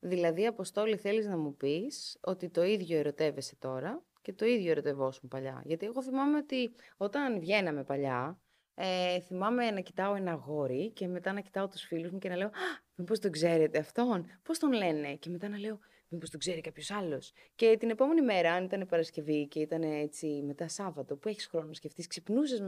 Δηλαδή, 0.00 0.46
Αποστόλη, 0.46 0.96
θέλεις 0.96 1.26
να 1.26 1.36
μου 1.36 1.56
πεις 1.56 2.18
ότι 2.20 2.48
το 2.48 2.62
ίδιο 2.62 2.98
ερωτεύεσαι 2.98 3.56
τώρα 3.56 4.02
και 4.22 4.32
το 4.32 4.46
ίδιο 4.46 4.70
ερωτευόσουν 4.70 5.28
παλιά. 5.28 5.62
Γιατί 5.64 5.86
εγώ 5.86 6.02
θυμάμαι 6.02 6.36
ότι 6.36 6.70
όταν 6.96 7.40
βγαίναμε 7.40 7.84
παλιά, 7.84 8.40
ε, 8.74 9.20
θυμάμαι 9.20 9.70
να 9.70 9.80
κοιτάω 9.80 10.14
ένα 10.14 10.32
γόρι 10.32 10.90
και 10.90 11.06
μετά 11.06 11.32
να 11.32 11.40
κοιτάω 11.40 11.68
τους 11.68 11.82
φίλους 11.82 12.10
μου 12.10 12.18
και 12.18 12.28
να 12.28 12.36
λέω 12.36 12.50
«Μήπως 12.94 13.18
τον 13.18 13.30
ξέρετε 13.30 13.78
αυτόν, 13.78 14.24
πώς 14.42 14.58
τον 14.58 14.72
λένε» 14.72 15.14
και 15.14 15.30
μετά 15.30 15.48
να 15.48 15.58
λέω 15.58 15.78
Μήπως 16.08 16.30
τον 16.30 16.40
ξέρει 16.40 16.60
κάποιος 16.60 16.90
άλλος. 16.90 17.32
Και 17.54 17.76
την 17.76 17.90
επόμενη 17.90 18.22
μέρα, 18.22 18.52
αν 18.52 18.64
ήταν 18.64 18.86
Παρασκευή 18.86 19.46
και 19.48 19.60
ήταν 19.60 19.82
έτσι 19.82 20.42
μετά 20.46 20.68
Σάββατο, 20.68 21.16
που 21.16 21.28
έχεις 21.28 21.46
χρόνο 21.46 21.66
να 21.66 21.74
σκεφτείς, 21.74 22.06
ξυπνούσες 22.06 22.60
με 22.60 22.66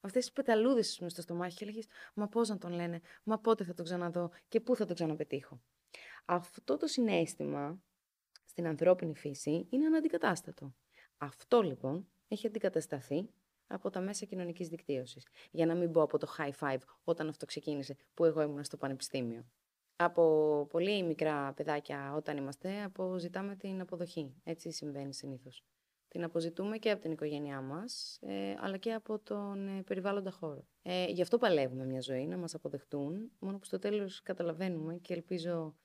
αυτές 0.00 0.24
τις 0.24 0.32
πεταλούδες 0.32 0.98
μες 0.98 1.12
στο 1.12 1.22
στομάχι 1.22 1.56
και 1.56 1.64
έλεγες 1.64 1.86
Μα 2.14 2.28
πώς 2.28 2.48
να 2.48 2.58
τον 2.58 2.72
λένε, 2.72 3.00
Μα 3.22 3.38
πότε 3.38 3.64
θα 3.64 3.74
τον 3.74 3.84
ξαναδώ 3.84 4.30
και 4.48 4.60
πού 4.60 4.76
θα 4.76 4.86
τον 4.86 4.94
ξαναπετύχω. 4.94 5.60
Αυτό 6.24 6.76
το 6.76 6.86
συνέστημα 6.86 7.82
στην 8.44 8.66
ανθρώπινη 8.66 9.16
φύση 9.16 9.66
είναι 9.70 9.86
αναντικατάστατο. 9.86 10.74
Αυτό 11.16 11.62
λοιπόν 11.62 12.08
έχει 12.28 12.46
αντικατασταθεί 12.46 13.28
από 13.66 13.90
τα 13.90 14.00
μέσα 14.00 14.24
κοινωνικής 14.24 14.68
δικτύωσης. 14.68 15.26
Για 15.50 15.66
να 15.66 15.74
μην 15.74 15.92
πω 15.92 16.02
από 16.02 16.18
το 16.18 16.34
high 16.38 16.52
five 16.60 16.78
όταν 17.04 17.28
αυτό 17.28 17.46
ξεκίνησε 17.46 17.96
που 18.14 18.24
εγώ 18.24 18.42
ήμουν 18.42 18.64
στο 18.64 18.76
πανεπιστήμιο. 18.76 19.44
Από 19.96 20.66
πολύ 20.70 21.02
μικρά 21.02 21.52
παιδάκια 21.52 22.14
όταν 22.14 22.36
είμαστε, 22.36 22.82
αποζητάμε 22.82 23.56
την 23.56 23.80
αποδοχή. 23.80 24.34
Έτσι 24.44 24.70
συμβαίνει 24.70 25.14
συνήθως. 25.14 25.64
Την 26.08 26.24
αποζητούμε 26.24 26.78
και 26.78 26.90
από 26.90 27.02
την 27.02 27.12
οικογένειά 27.12 27.60
μας, 27.60 28.18
ε, 28.20 28.54
αλλά 28.58 28.76
και 28.76 28.92
από 28.92 29.18
τον 29.18 29.68
ε, 29.68 29.82
περιβάλλοντα 29.82 30.30
χώρο. 30.30 30.66
Ε, 30.82 31.04
γι' 31.04 31.22
αυτό 31.22 31.38
παλεύουμε 31.38 31.84
μια 31.84 32.00
ζωή, 32.00 32.26
να 32.26 32.36
μας 32.36 32.54
αποδεχτούν, 32.54 33.30
μόνο 33.38 33.58
που 33.58 33.64
στο 33.64 33.78
τέλος 33.78 34.22
καταλαβαίνουμε 34.22 34.96
και 34.96 35.14
ελπίζω 35.14 35.76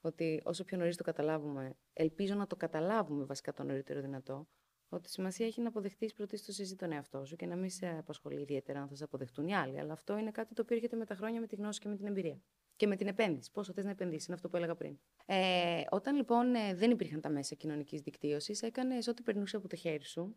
ότι 0.00 0.40
όσο 0.44 0.64
πιο 0.64 0.78
νωρίς 0.78 0.96
το 0.96 1.02
καταλάβουμε, 1.02 1.76
ελπίζω 1.92 2.34
να 2.34 2.46
το 2.46 2.56
καταλάβουμε 2.56 3.24
βασικά 3.24 3.52
το 3.52 3.62
νωρίτερο 3.62 4.00
δυνατό, 4.00 4.48
ότι 4.88 5.10
σημασία 5.10 5.46
έχει 5.46 5.60
να 5.60 5.68
αποδεχτείς 5.68 6.12
πρωτίστω 6.12 6.62
εσύ 6.62 6.76
τον 6.76 6.92
εαυτό 6.92 7.24
σου 7.24 7.36
και 7.36 7.46
να 7.46 7.56
μην 7.56 7.70
σε 7.70 7.88
απασχολεί 7.88 8.40
ιδιαίτερα 8.40 8.80
αν 8.80 8.88
θα 8.88 8.94
σε 8.94 9.04
αποδεχτούν 9.04 9.48
οι 9.48 9.54
άλλοι. 9.54 9.78
Αλλά 9.78 9.92
αυτό 9.92 10.18
είναι 10.18 10.30
κάτι 10.30 10.54
το 10.54 10.62
οποίο 10.62 10.76
έρχεται 10.76 10.96
με 10.96 11.04
τα 11.04 11.14
χρόνια, 11.14 11.40
με 11.40 11.46
τη 11.46 11.56
γνώση 11.56 11.80
και 11.80 11.88
με 11.88 11.96
την 11.96 12.06
εμπειρία 12.06 12.40
και 12.76 12.86
με 12.86 12.96
την 12.96 13.06
επένδυση. 13.06 13.50
Πόσο 13.52 13.72
θες 13.72 13.84
να 13.84 13.90
επενδύσεις, 13.90 14.26
είναι 14.26 14.34
αυτό 14.34 14.48
που 14.48 14.56
έλεγα 14.56 14.74
πριν. 14.74 14.98
Ε, 15.26 15.82
όταν 15.90 16.16
λοιπόν 16.16 16.54
ε, 16.54 16.74
δεν 16.74 16.90
υπήρχαν 16.90 17.20
τα 17.20 17.28
μέσα 17.28 17.54
κοινωνικής 17.54 18.00
δικτύωσης, 18.00 18.62
έκανες 18.62 19.06
ό,τι 19.06 19.22
περνούσε 19.22 19.56
από 19.56 19.68
το 19.68 19.76
χέρι 19.76 20.04
σου 20.04 20.36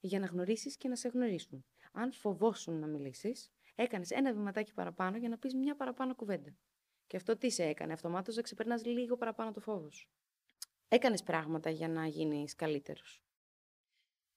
για 0.00 0.18
να 0.18 0.26
γνωρίσεις 0.26 0.76
και 0.76 0.88
να 0.88 0.96
σε 0.96 1.08
γνωρίσουν. 1.08 1.64
Αν 1.92 2.12
φοβόσουν 2.12 2.78
να 2.78 2.86
μιλήσεις, 2.86 3.50
έκανες 3.74 4.10
ένα 4.10 4.32
βηματάκι 4.32 4.72
παραπάνω 4.72 5.16
για 5.16 5.28
να 5.28 5.38
πεις 5.38 5.54
μια 5.54 5.76
παραπάνω 5.76 6.14
κουβέντα. 6.14 6.56
Και 7.06 7.16
αυτό 7.16 7.36
τι 7.36 7.50
σε 7.50 7.64
έκανε, 7.64 7.92
αυτομάτως 7.92 8.36
να 8.36 8.42
ξεπερνάς 8.42 8.84
λίγο 8.84 9.16
παραπάνω 9.16 9.52
το 9.52 9.60
φόβο 9.60 9.90
σου. 9.90 10.08
Έκανες 10.88 11.22
πράγματα 11.22 11.70
για 11.70 11.88
να 11.88 12.06
γίνεις 12.06 12.54
καλύτερος. 12.54 13.21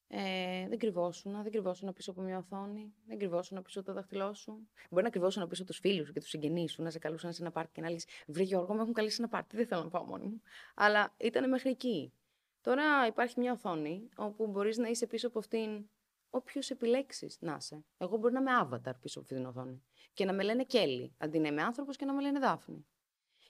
Ε, 0.07 0.67
δεν 0.67 0.77
κρυβόσουν, 0.77 1.41
δεν 1.43 1.51
κρυβόσουν 1.51 1.93
πίσω 1.93 2.11
από 2.11 2.21
μια 2.21 2.37
οθόνη, 2.37 2.93
δεν 3.07 3.17
κρυβόσουν 3.17 3.61
πίσω 3.61 3.79
από 3.79 3.87
το 3.87 3.93
δάχτυλό 3.93 4.33
σου. 4.33 4.67
Μπορεί 4.89 5.03
να 5.03 5.09
κρυβόσουν 5.09 5.47
πίσω 5.47 5.61
από 5.61 5.71
τους 5.71 5.79
φίλους 5.79 6.11
και 6.11 6.19
τους 6.19 6.29
συγγενείς 6.29 6.71
σου, 6.71 6.81
να 6.83 6.89
σε 6.89 6.99
καλούσαν 6.99 7.33
σε 7.33 7.41
ένα 7.41 7.51
πάρτι 7.51 7.71
και 7.71 7.81
να 7.81 7.89
λύσει. 7.89 8.07
Βρε 8.27 8.43
Γιώργο, 8.43 8.73
με 8.73 8.81
έχουν 8.81 8.93
καλέσει 8.93 9.15
σε 9.15 9.21
ένα 9.21 9.31
πάρτι, 9.31 9.55
δεν 9.55 9.67
θέλω 9.67 9.83
να 9.83 9.89
πάω 9.89 10.03
μόνη 10.03 10.27
μου. 10.27 10.41
Αλλά 10.75 11.13
ήταν 11.17 11.49
μέχρι 11.49 11.69
εκεί. 11.69 12.13
Τώρα 12.61 13.07
υπάρχει 13.07 13.39
μια 13.39 13.51
οθόνη 13.51 14.09
όπου 14.15 14.47
μπορείς 14.47 14.77
να 14.77 14.87
είσαι 14.87 15.07
πίσω 15.07 15.27
από 15.27 15.39
αυτήν 15.39 15.85
όποιο 16.29 16.61
επιλέξεις 16.69 17.37
να 17.39 17.55
είσαι. 17.59 17.83
Εγώ 17.97 18.17
μπορεί 18.17 18.33
να 18.33 18.39
είμαι 18.39 18.51
avatar 18.63 18.93
πίσω 19.01 19.19
από 19.19 19.27
αυτήν 19.27 19.37
την 19.37 19.45
οθόνη. 19.45 19.83
Και 20.13 20.25
να 20.25 20.33
με 20.33 20.43
λένε 20.43 20.63
Κέλλη, 20.63 21.13
αντί 21.17 21.39
να 21.39 21.47
είμαι 21.47 21.61
άνθρωπος 21.61 21.95
και 21.95 22.05
να 22.05 22.13
με 22.13 22.21
λένε 22.21 22.39
Δάφνη. 22.39 22.85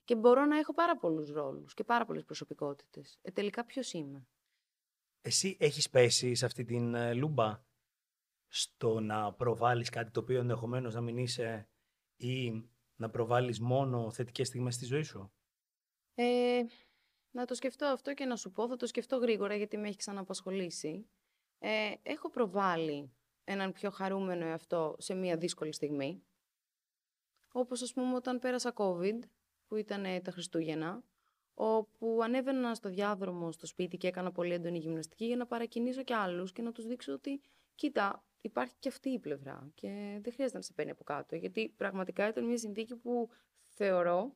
Και 0.04 0.16
μπορώ 0.16 0.46
να 0.46 0.58
έχω 0.58 0.74
πάρα 0.74 0.98
πολλούς 0.98 1.30
ρόλους 1.32 1.74
και 1.74 1.84
πάρα 1.84 2.06
πολλές 2.06 2.24
προσωπικότητες. 2.24 3.20
Ε, 3.22 3.32
τελικά 3.32 3.66
ποιος 3.66 3.94
είμαι; 3.94 4.28
Εσύ 5.28 5.58
έχεις 5.60 5.90
πέσει 5.90 6.36
σε 6.36 6.46
αυτή 6.46 6.64
την 6.64 6.94
ε, 6.94 7.14
λούμπα 7.14 7.64
στο 8.48 9.00
να 9.00 9.34
προβάλλεις 9.34 9.90
κάτι 9.90 10.12
το 10.12 10.20
οποίο 10.20 10.40
ενδεχομένως 10.40 10.94
να 10.94 11.02
μην 11.02 11.18
είσαι 11.18 11.70
ή 12.16 12.52
να 12.96 13.10
προβάλλεις 13.10 13.60
μόνο 13.60 14.12
θετικές 14.12 14.48
στιγμές 14.48 14.76
στη 14.76 14.86
ζωή 14.86 15.04
σου; 15.04 15.34
Ε, 16.14 16.64
να 17.32 17.46
το 17.46 17.54
σκεφτώ 17.54 17.86
αυτό 17.86 18.14
και 18.14 18.26
να 18.26 18.36
σου 18.36 18.52
πω, 18.52 18.68
θα 18.68 18.76
το 18.76 18.88
σκεφτώ 18.88 19.18
γρήγορα 19.18 19.56
γιατί 19.56 19.78
με 19.78 19.88
έχει 19.88 19.98
ξαναπασχολήσει. 19.98 21.10
Ε, 21.60 21.94
έχω 22.04 22.30
προβάλει 22.30 23.14
έναν 23.44 23.72
πιο 23.72 23.90
χαρούμενο 23.90 24.46
εαυτό 24.46 24.96
σε 24.98 25.14
μια 25.14 25.38
δύσκολη 25.38 25.74
στιγμή. 25.74 26.24
Όπως 27.52 27.82
ας 27.82 27.94
πούμε 27.94 28.16
όταν 28.16 28.40
πέρασα 28.40 28.74
COVID, 28.76 29.20
που 29.68 29.76
ήταν 29.76 30.22
τα 30.24 30.32
Χριστούγεννα, 30.32 31.04
όπου 31.58 32.20
ανέβαινα 32.24 32.76
στο 32.76 32.90
διάδρομο 32.90 33.52
στο 33.52 33.66
σπίτι 33.66 33.98
και 33.98 34.08
έκανα 34.08 34.32
πολύ 34.32 34.54
έντονη 34.54 34.78
γυμναστική 34.78 35.26
για 35.26 35.36
να 35.36 35.46
παρακινήσω 35.46 36.04
και 36.04 36.14
άλλους 36.14 36.52
και 36.52 36.62
να 36.62 36.72
τους 36.72 36.86
δείξω 36.86 37.14
ότι 37.14 37.42
κοίτα, 37.76 38.24
υπάρχει 38.42 38.76
και 38.80 38.90
αυτή 38.90 39.10
η 39.10 39.20
πλευρά 39.20 39.72
και 39.74 40.20
δεν 40.22 40.34
χρειάζεται 40.34 40.58
να 40.58 40.64
σε 40.64 40.74
παίρνει 40.74 40.92
από 40.92 41.04
κάτω 41.04 41.36
γιατί 41.36 41.74
πραγματικά 41.78 42.28
ήταν 42.28 42.46
μια 42.46 42.58
συνθήκη 42.58 42.96
που 42.96 43.30
θεωρώ, 43.68 44.36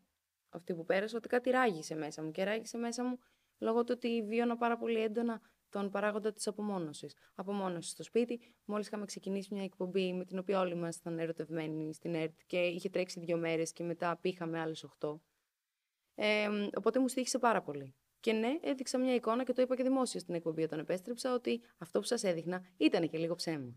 αυτή 0.50 0.76
που 0.76 0.86
πέρασα, 0.86 1.18
ότι 1.18 1.28
κάτι 1.28 1.50
ράγισε 1.50 1.96
μέσα 1.96 2.24
μου 2.24 2.32
και 2.32 2.44
ράγισε 2.44 2.78
μέσα 2.78 3.04
μου 3.04 3.20
λόγω 3.58 3.84
του 3.84 3.94
ότι 3.96 4.24
βίωνα 4.28 4.58
πάρα 4.58 4.78
πολύ 4.78 5.02
έντονα 5.02 5.42
τον 5.70 5.90
παράγοντα 5.90 6.34
της 6.34 6.48
απομόνωσης. 6.48 7.16
Απομόνωση 7.36 7.90
στο 7.90 8.04
σπίτι. 8.04 8.40
Μόλις 8.66 8.88
είχαμε 8.88 9.06
ξεκινήσει 9.06 9.54
μια 9.54 9.64
εκπομπή 9.64 10.14
με 10.14 10.26
την 10.26 10.40
οποία 10.40 10.60
όλοι 10.60 10.76
μα 10.76 10.90
ήταν 11.00 11.20
ερωτευμένοι 11.20 11.94
στην 11.94 12.16
ΕΡΤ 12.16 12.40
και 12.46 12.58
είχε 12.58 12.90
τρέξει 12.90 13.20
δύο 13.20 13.38
μέρες 13.38 13.72
και 13.74 13.84
μετά 13.84 14.18
πήγαμε 14.22 14.60
άλλες 14.60 14.86
8. 15.00 15.20
Ε, 16.22 16.50
οπότε 16.76 17.00
μου 17.00 17.08
στήχησε 17.08 17.40
πάρα 17.40 17.62
πολύ. 17.62 17.96
Και 18.20 18.34
ναι, 18.34 18.60
έδειξα 18.62 18.98
μια 18.98 19.16
εικόνα 19.16 19.44
και 19.44 19.54
το 19.54 19.62
είπα 19.62 19.76
και 19.76 19.84
δημόσια 19.84 20.20
στην 20.20 20.36
εκπομπή 20.36 20.64
όταν 20.64 20.80
επέστρεψα 20.80 21.34
ότι 21.34 21.62
αυτό 21.78 22.00
που 22.00 22.06
σας 22.06 22.24
έδειχνα 22.24 22.66
ήταν 22.78 23.10
και 23.10 23.18
λίγο 23.18 23.36
ψέμα. 23.36 23.76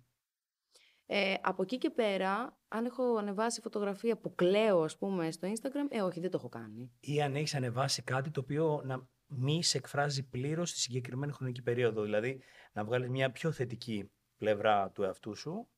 Ε, 1.06 1.34
από 1.42 1.62
εκεί 1.62 1.78
και 1.78 1.90
πέρα, 1.90 2.58
αν 2.68 2.84
έχω 2.84 3.16
ανεβάσει 3.16 3.60
φωτογραφία 3.60 4.16
που 4.16 4.34
κλαίω, 4.34 4.82
ας 4.82 4.98
πούμε, 4.98 5.30
στο 5.30 5.48
Instagram, 5.48 5.86
ε, 5.88 6.00
όχι, 6.02 6.20
δεν 6.20 6.30
το 6.30 6.36
έχω 6.36 6.48
κάνει. 6.48 6.92
Ή 7.00 7.22
αν 7.22 7.34
έχεις 7.34 7.54
ανεβάσει 7.54 8.02
κάτι 8.02 8.30
το 8.30 8.40
οποίο 8.40 8.82
να 8.84 9.08
μη 9.26 9.62
σε 9.64 9.78
εκφράζει 9.78 10.28
πλήρως 10.28 10.70
στη 10.70 10.78
συγκεκριμένη 10.78 11.32
χρονική 11.32 11.62
περίοδο. 11.62 12.02
Δηλαδή, 12.02 12.42
να 12.72 12.84
βγάλεις 12.84 13.08
μια 13.08 13.30
πιο 13.30 13.52
θετική 13.52 14.10
πλευρά 14.36 14.90
του 14.90 15.02
εαυτού 15.02 15.34
σου, 15.34 15.68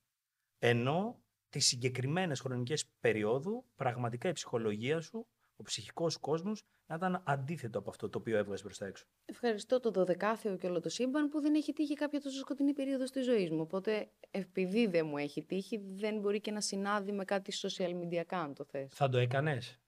ενώ 0.58 1.22
τις 1.48 1.66
συγκεκριμένες 1.66 2.40
χρονικές 2.40 2.86
περίοδου 3.00 3.64
πραγματικά 3.74 4.28
η 4.28 4.32
ψυχολογία 4.32 5.00
σου 5.00 5.18
ο 5.18 5.33
ψυχικός 5.64 6.16
κόσμος 6.18 6.62
να 6.86 6.94
ήταν 6.94 7.22
αντίθετο 7.26 7.78
από 7.78 7.90
αυτό 7.90 8.08
το 8.08 8.18
οποίο 8.18 8.36
έβγαζε 8.36 8.62
προς 8.62 8.78
τα 8.78 8.86
έξω. 8.86 9.06
Ευχαριστώ 9.24 9.80
το 9.80 9.90
δωδεκάθεο 9.90 10.56
και 10.56 10.66
όλο 10.66 10.80
το 10.80 10.88
σύμπαν 10.88 11.28
που 11.28 11.40
δεν 11.40 11.54
έχει 11.54 11.72
τύχει 11.72 11.94
κάποια 11.94 12.20
τόσο 12.20 12.38
σκοτεινή 12.38 12.72
περίοδος 12.72 13.08
στη 13.08 13.20
ζωής 13.20 13.50
μου. 13.50 13.60
Οπότε, 13.60 14.10
επειδή 14.30 14.86
δεν 14.86 15.06
μου 15.06 15.16
έχει 15.16 15.44
τύχει, 15.44 15.78
δεν 15.78 16.18
μπορεί 16.18 16.40
και 16.40 16.50
να 16.50 16.60
συνάδει 16.60 17.12
με 17.12 17.24
κάτι 17.24 17.52
social 17.56 17.90
media, 17.90 18.22
αν 18.28 18.54
το 18.54 18.64
θες. 18.64 18.92
Θα 18.94 19.08
το 19.08 19.18
έκανες; 19.18 19.80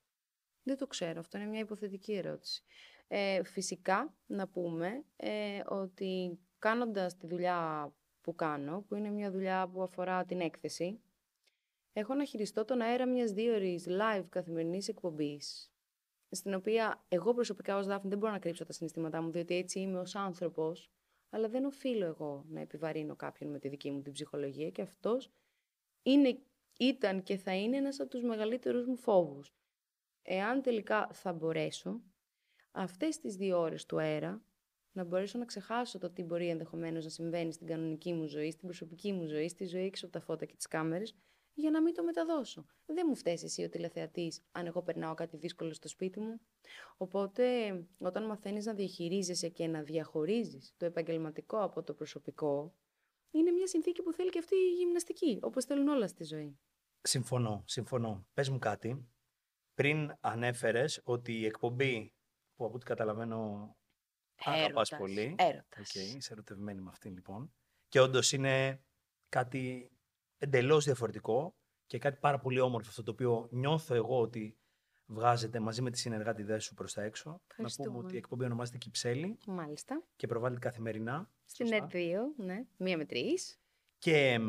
Δεν 0.63 0.77
το 0.77 0.87
ξέρω. 0.87 1.21
Αυτό 1.21 1.39
είναι 1.39 1.47
μια 1.47 1.61
υποθετική 1.61 2.13
ερώτηση. 2.13 2.63
Ε, 3.09 3.45
φυσικά, 3.45 4.15
να 4.27 4.49
πούμε 4.49 5.05
ε, 5.17 5.61
ότι 5.67 6.39
κάνοντας 6.59 7.17
τη 7.17 7.27
δουλειά 7.27 7.93
που 8.21 8.35
κάνω, 8.35 8.85
που 8.89 8.95
είναι 8.95 9.11
μια 9.11 9.31
δουλειά 9.31 9.69
που 9.69 9.83
αφορά 9.83 10.25
την 10.25 10.41
έκθεση, 10.41 11.01
έχω 11.99 12.15
να 12.15 12.25
χειριστώ 12.25 12.65
τον 12.65 12.81
αέρα 12.81 13.07
μιας 13.07 13.33
δύο 13.33 13.55
ώρες 13.55 13.87
live 13.89 14.25
καθημερινής 14.29 14.89
εκπομπής, 14.89 15.73
στην 16.31 16.55
οποία 16.55 17.05
εγώ 17.09 17.35
προσωπικά 17.35 17.77
ως 17.77 17.87
Δάφνη 17.87 18.09
δεν 18.09 18.19
μπορώ 18.19 18.33
να 18.33 18.39
κρύψω 18.39 18.65
τα 18.65 18.73
συναισθήματά 18.73 19.21
μου, 19.21 19.31
διότι 19.31 19.57
έτσι 19.57 19.81
είμαι 19.81 19.99
ως 19.99 20.15
άνθρωπος, 20.15 20.91
αλλά 21.31 21.49
δεν 21.49 21.65
οφείλω 21.65 22.05
εγώ 22.05 22.45
να 22.49 22.61
επιβαρύνω 22.61 23.17
κάποιον 23.17 23.51
με 23.51 23.59
τη 23.59 23.69
δική 23.69 23.91
μου 23.91 24.03
την 24.03 24.13
ψυχολογία 24.13 24.71
και 24.71 24.83
αυτός 24.83 25.31
είναι, 26.03 26.39
ήταν 26.79 27.23
και 27.23 27.37
θα 27.37 27.55
είναι 27.55 27.77
ένας 27.77 28.01
από 28.01 28.11
τους 28.11 28.23
μεγαλύτερους 28.23 28.87
μου 28.87 28.97
φόβους. 28.97 29.55
Εάν 30.23 30.63
τελικά 30.63 31.09
θα 31.13 31.33
μπορέσω, 31.33 32.01
αυτές 32.71 33.19
τις 33.19 33.37
δύο 33.37 33.61
ώρες 33.61 33.87
του 33.87 34.01
αέρα, 34.01 34.43
να 34.93 35.05
μπορέσω 35.05 35.39
να 35.39 35.45
ξεχάσω 35.45 35.99
το 35.99 36.11
τι 36.11 36.23
μπορεί 36.23 36.49
ενδεχομένως 36.49 37.05
να 37.05 37.11
συμβαίνει 37.11 37.53
στην 37.53 37.67
κανονική 37.67 38.13
μου 38.13 38.27
ζωή, 38.27 38.51
στην 38.51 38.67
προσωπική 38.67 39.13
μου 39.13 39.27
ζωή, 39.27 39.49
στη 39.49 39.65
ζωή 39.67 39.85
έξω 39.85 40.05
από 40.05 40.15
τα 40.15 40.21
φώτα 40.21 40.45
και 40.45 40.57
τις 40.57 40.67
κάμερες, 40.67 41.15
για 41.57 41.71
να 41.71 41.83
μην 41.83 41.95
το 41.95 42.03
μεταδώσω. 42.03 42.67
Δεν 42.87 43.07
μου 43.09 43.17
φταίει 43.17 43.39
εσύ 43.43 43.65
ο 43.65 43.69
τηλεθεατής 43.69 44.43
αν 44.53 44.67
εγώ 44.67 44.83
περνάω 44.83 45.15
κάτι 45.15 45.37
δύσκολο 45.37 45.73
στο 45.73 45.89
σπίτι 45.89 46.21
μου. 46.21 46.41
Οπότε, 46.97 47.45
όταν 47.99 48.27
μαθαίνεις 48.27 48.65
να 48.65 48.75
διαχειρίζεσαι 48.75 49.49
και 49.49 49.67
να 49.67 49.83
διαχωρίζεις 49.83 50.75
το 50.77 50.85
επαγγελματικό 50.85 51.63
από 51.63 51.83
το 51.83 51.95
προσωπικό, 51.95 52.75
είναι 53.31 53.51
μια 53.51 53.67
συνθήκη 53.67 54.03
που 54.03 54.13
θέλει 54.13 54.31
και 54.31 54.39
αυτή 54.39 54.55
η 54.55 54.75
γυμναστική, 54.75 55.39
όπως 55.43 55.65
θέλουν 55.65 55.89
όλα 55.89 56.09
στη 56.09 56.25
ζωή. 56.25 56.59
Συμφωνώ, 57.03 57.63
συμφωνώ. 57.67 58.27
Πες 58.35 58.49
μου 58.49 58.59
κάτι. 58.59 59.09
Πριν 59.75 60.17
ανέφερες 60.21 61.01
ότι 61.05 61.33
η 61.33 61.45
εκπομπή, 61.45 62.13
που 62.57 62.65
από 62.65 62.75
ό,τι 62.75 62.85
καταλαβαίνω 62.85 63.71
αγαπάς 64.45 64.97
πολύ. 64.99 65.35
Έρωτας. 65.39 65.91
Okay, 65.91 66.17
είσαι 66.17 66.33
ερωτευμένη 66.33 66.81
με 66.81 66.91
αυτήν 66.91 67.13
λοιπόν. 67.13 67.55
Και 67.89 68.01
όντως 68.01 68.33
είναι 68.33 68.83
κάτι 69.29 69.91
εντελώς 70.39 70.85
διαφορετικό 70.85 71.55
και 71.87 71.99
κάτι 71.99 72.19
πάρα 72.21 72.39
πολύ 72.39 72.61
όμορφο 72.61 72.89
αυτό 72.89 73.03
το 73.03 73.11
οποίο 73.11 73.49
νιώθω 73.51 73.95
εγώ 73.95 74.21
ότι 74.21 74.59
βγάζετε 75.07 75.61
μαζί 75.61 75.83
με 75.83 75.91
τη 75.91 75.99
συνεργάτη 75.99 76.61
σου 76.61 76.75
προς 76.75 76.93
τα 76.93 77.03
έξω. 77.03 77.41
Να 77.57 77.85
πούμε 77.85 77.99
ότι 77.99 78.15
η 78.15 78.17
εκπομπή 78.17 78.45
ονομάζεται 78.45 78.79
Κυψέλη. 78.79 79.39
Μάλιστα. 79.47 80.03
Και 80.17 80.27
προβάλλεται 80.27 80.61
καθημερινά. 80.61 81.31
Στην 81.45 81.69
ΕΡ2, 81.71 82.15
ναι. 82.37 82.67
Μία 82.77 82.97
με 82.97 83.05
τρεις. 83.05 83.61
Και 83.99 84.41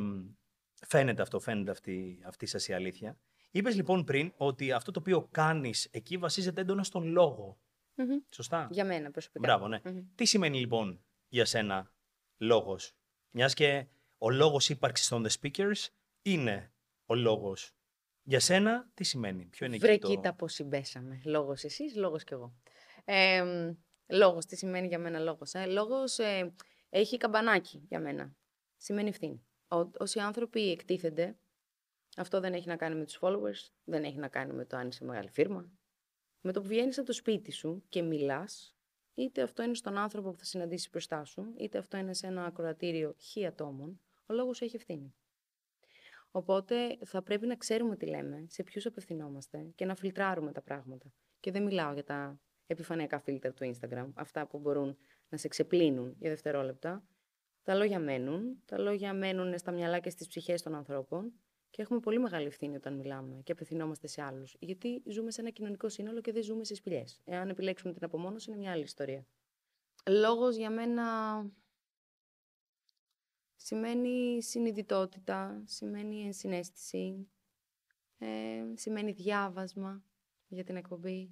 φαίνεται 0.88 1.22
αυτό, 1.22 1.40
φαίνεται 1.40 1.72
αυτή, 1.72 2.22
αυτή 2.26 2.46
σας 2.46 2.68
η 2.68 2.74
αλήθεια. 2.74 3.20
Είπες 3.52 3.76
λοιπόν 3.76 4.04
πριν 4.04 4.34
ότι 4.38 4.72
αυτό 4.72 4.92
το 4.92 5.00
οποίο 5.00 5.28
κάνεις 5.32 5.86
εκεί 5.92 6.18
βασίζεται 6.18 6.62
έντονα 6.62 6.84
στον 6.84 7.04
λογο 7.04 7.60
Σωστά. 8.30 8.68
Για 8.72 8.86
μένα 8.86 9.12
προσωπικά. 9.12 9.48
Μπράβο, 9.48 9.68
ναι. 9.68 9.82
Τι 10.16 10.26
σημαίνει 10.26 10.60
λοιπόν 10.60 11.04
για 11.28 11.46
σένα 11.46 11.92
λόγος. 12.38 12.96
Μιας 13.30 13.54
και 13.54 13.88
ο 14.18 14.30
λόγος 14.30 14.70
ύπαρξης 14.70 15.08
των 15.08 15.26
The 15.28 15.32
Speakers 15.42 15.88
είναι 16.22 16.74
ο 17.06 17.16
λόγος. 17.16 17.72
Για 18.24 18.40
σένα, 18.40 18.90
τι 18.94 19.04
σημαίνει, 19.04 19.46
ποιο 19.46 19.66
είναι 19.66 19.78
Βρε, 19.78 19.98
το... 19.98 20.08
κοίτα 20.08 20.34
πώς 20.34 20.54
συμπέσαμε. 20.54 21.22
Λόγος 21.26 21.64
εσείς, 21.64 21.96
λόγος 21.96 22.24
κι 22.24 22.34
εγώ. 22.34 22.56
Ε, 23.06 23.44
λόγος, 24.08 24.46
τι 24.46 24.56
σημαίνει 24.56 24.88
για 24.88 25.00
μένα 25.00 25.20
λόγος. 25.20 25.54
Ε; 25.54 25.66
Λόγος 25.66 26.20
ε, 26.20 26.54
έχει 26.90 27.18
καμπανάκι 27.18 27.86
για 27.88 28.00
μένα. 28.00 28.36
Σημαίνει 28.78 29.10
ευθύνη. 29.10 29.46
Ό, 29.68 29.90
όσοι 29.98 30.20
άνθρωποι 30.20 30.72
εκτίθενται, 30.72 31.38
αυτό 32.18 32.40
δεν 32.40 32.54
έχει 32.54 32.68
να 32.68 32.76
κάνει 32.76 32.96
με 32.96 33.06
τους 33.06 33.18
followers, 33.22 33.70
δεν 33.84 34.04
έχει 34.04 34.18
να 34.18 34.28
κάνει 34.28 34.54
με 34.54 34.66
το 34.66 34.78
αν 34.78 34.88
είσαι 34.88 35.06
μεγάλη 35.06 35.30
φίρμα. 35.30 35.72
Με 36.42 36.52
το 36.52 36.62
που 36.62 36.68
βγαίνεις 36.68 36.98
από 36.98 37.08
το 37.08 37.14
σπίτι 37.14 37.52
σου 37.52 37.84
και 37.90 38.02
μιλάς, 38.02 38.76
είτε 39.14 39.42
αυτό 39.42 39.64
είναι 39.64 39.74
στον 39.74 39.98
άνθρωπο 39.98 40.32
που 40.32 40.38
θα 40.38 40.44
συναντήσεις 40.44 40.90
μπροστά 40.90 41.26
σου, 41.26 41.54
είτε 41.58 41.78
αυτό 41.78 41.98
είναι 41.98 42.14
σε 42.14 42.28
ένα 42.28 42.46
ακροατήριο 42.46 43.16
χι 43.20 43.46
ατόμων, 43.46 44.02
ο 44.28 44.34
λόγος 44.34 44.62
έχει 44.62 44.76
ευθύνη. 44.76 45.16
Οπότε 46.32 46.98
θα 47.06 47.24
πρέπει 47.24 47.48
να 47.48 47.56
ξέρουμε 47.56 47.96
τι 47.96 48.06
λέμε, 48.06 48.46
σε 48.50 48.64
ποιους 48.64 48.86
απευθυνόμαστε 48.86 49.72
και 49.76 49.86
να 49.86 49.96
φιλτράρουμε 49.96 50.52
τα 50.52 50.62
πράγματα. 50.62 51.14
Και 51.40 51.52
δεν 51.52 51.64
μιλάω 51.64 51.94
για 51.94 52.04
τα 52.04 52.40
επιφανειακά 52.68 53.20
φίλτρα 53.20 53.54
του 53.54 53.74
Instagram, 53.74 54.12
αυτά 54.14 54.48
που 54.48 54.60
μπορούν 54.60 54.98
να 55.30 55.38
σε 55.38 55.48
ξεπλύνουν 55.48 56.16
για 56.20 56.30
δευτερόλεπτα. 56.30 57.08
Τα 57.64 57.76
λόγια 57.76 58.00
μένουν, 58.00 58.62
τα 58.66 58.80
λόγια 58.80 59.14
μένουν 59.14 59.58
στα 59.58 59.72
μυαλά 59.72 60.00
και 60.00 60.10
στις 60.10 60.28
ψυχές 60.28 60.62
των 60.62 60.76
ανθρώπων 60.76 61.34
και 61.70 61.82
έχουμε 61.82 62.00
πολύ 62.00 62.20
μεγάλη 62.20 62.46
ευθύνη 62.46 62.76
όταν 62.76 62.96
μιλάμε 62.96 63.42
και 63.44 63.52
απευθυνόμαστε 63.52 64.08
σε 64.08 64.22
άλλους. 64.22 64.56
Γιατί 64.60 65.04
ζούμε 65.06 65.32
σε 65.32 65.42
ένα 65.42 65.50
κοινωνικό 65.50 65.90
σύνολο 65.90 66.22
και 66.22 66.32
δεν 66.32 66.44
ζούμε 66.44 66.64
σε 66.64 66.76
σπηλιές. 66.76 67.22
Εάν 67.26 67.50
επιλέξουμε 67.50 67.94
την 67.94 68.04
απομόνωση, 68.04 68.50
είναι 68.50 68.60
μια 68.60 68.72
άλλη 68.72 68.84
ιστορία. 68.84 69.26
Λόγος 70.10 70.56
για 70.56 70.70
μένα 70.70 71.06
Σημαίνει 73.60 74.44
συνειδητότητα, 74.44 75.62
σημαίνει 75.66 76.26
ενσυναίσθηση, 76.26 77.28
ε, 78.18 78.28
σημαίνει 78.74 79.12
διάβασμα 79.12 80.04
για 80.48 80.64
την 80.64 80.76
εκπομπή. 80.76 81.32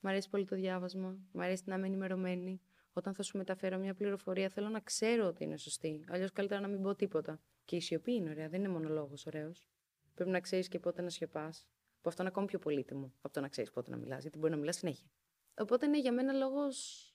Μ' 0.00 0.06
αρέσει 0.06 0.28
πολύ 0.28 0.44
το 0.44 0.56
διάβασμα, 0.56 1.18
μ' 1.32 1.40
αρέσει 1.40 1.62
να 1.66 1.74
είμαι 1.74 1.86
ενημερωμένη. 1.86 2.60
Όταν 2.92 3.14
θα 3.14 3.22
σου 3.22 3.36
μεταφέρω 3.36 3.78
μια 3.78 3.94
πληροφορία, 3.94 4.48
θέλω 4.48 4.68
να 4.68 4.80
ξέρω 4.80 5.26
ότι 5.26 5.44
είναι 5.44 5.56
σωστή. 5.56 6.04
Αλλιώς 6.08 6.32
καλύτερα 6.32 6.60
να 6.60 6.68
μην 6.68 6.82
πω 6.82 6.94
τίποτα. 6.94 7.40
Και 7.64 7.76
η 7.76 7.80
σιωπή 7.80 8.12
είναι 8.12 8.30
ωραία, 8.30 8.48
δεν 8.48 8.60
είναι 8.60 8.68
μόνο 8.68 8.88
λόγος 8.88 9.26
ωραίος. 9.26 9.68
Πρέπει 10.14 10.30
να 10.30 10.40
ξέρεις 10.40 10.68
και 10.68 10.78
πότε 10.78 11.02
να 11.02 11.10
σιωπάς. 11.10 11.66
Που 12.00 12.08
αυτό 12.08 12.22
είναι 12.22 12.30
ακόμη 12.30 12.46
πιο 12.46 12.58
πολύτιμο 12.58 13.12
από 13.20 13.34
το 13.34 13.40
να 13.40 13.48
ξέρεις 13.48 13.70
πότε 13.70 13.90
να 13.90 13.96
μιλάς, 13.96 14.22
γιατί 14.22 14.38
μπορεί 14.38 14.52
να 14.52 14.58
μιλάς 14.58 14.76
συνέχεια. 14.76 15.10
Οπότε 15.58 15.86
ναι, 15.86 15.98
για 15.98 16.12
μένα 16.12 16.32
λόγος. 16.32 17.06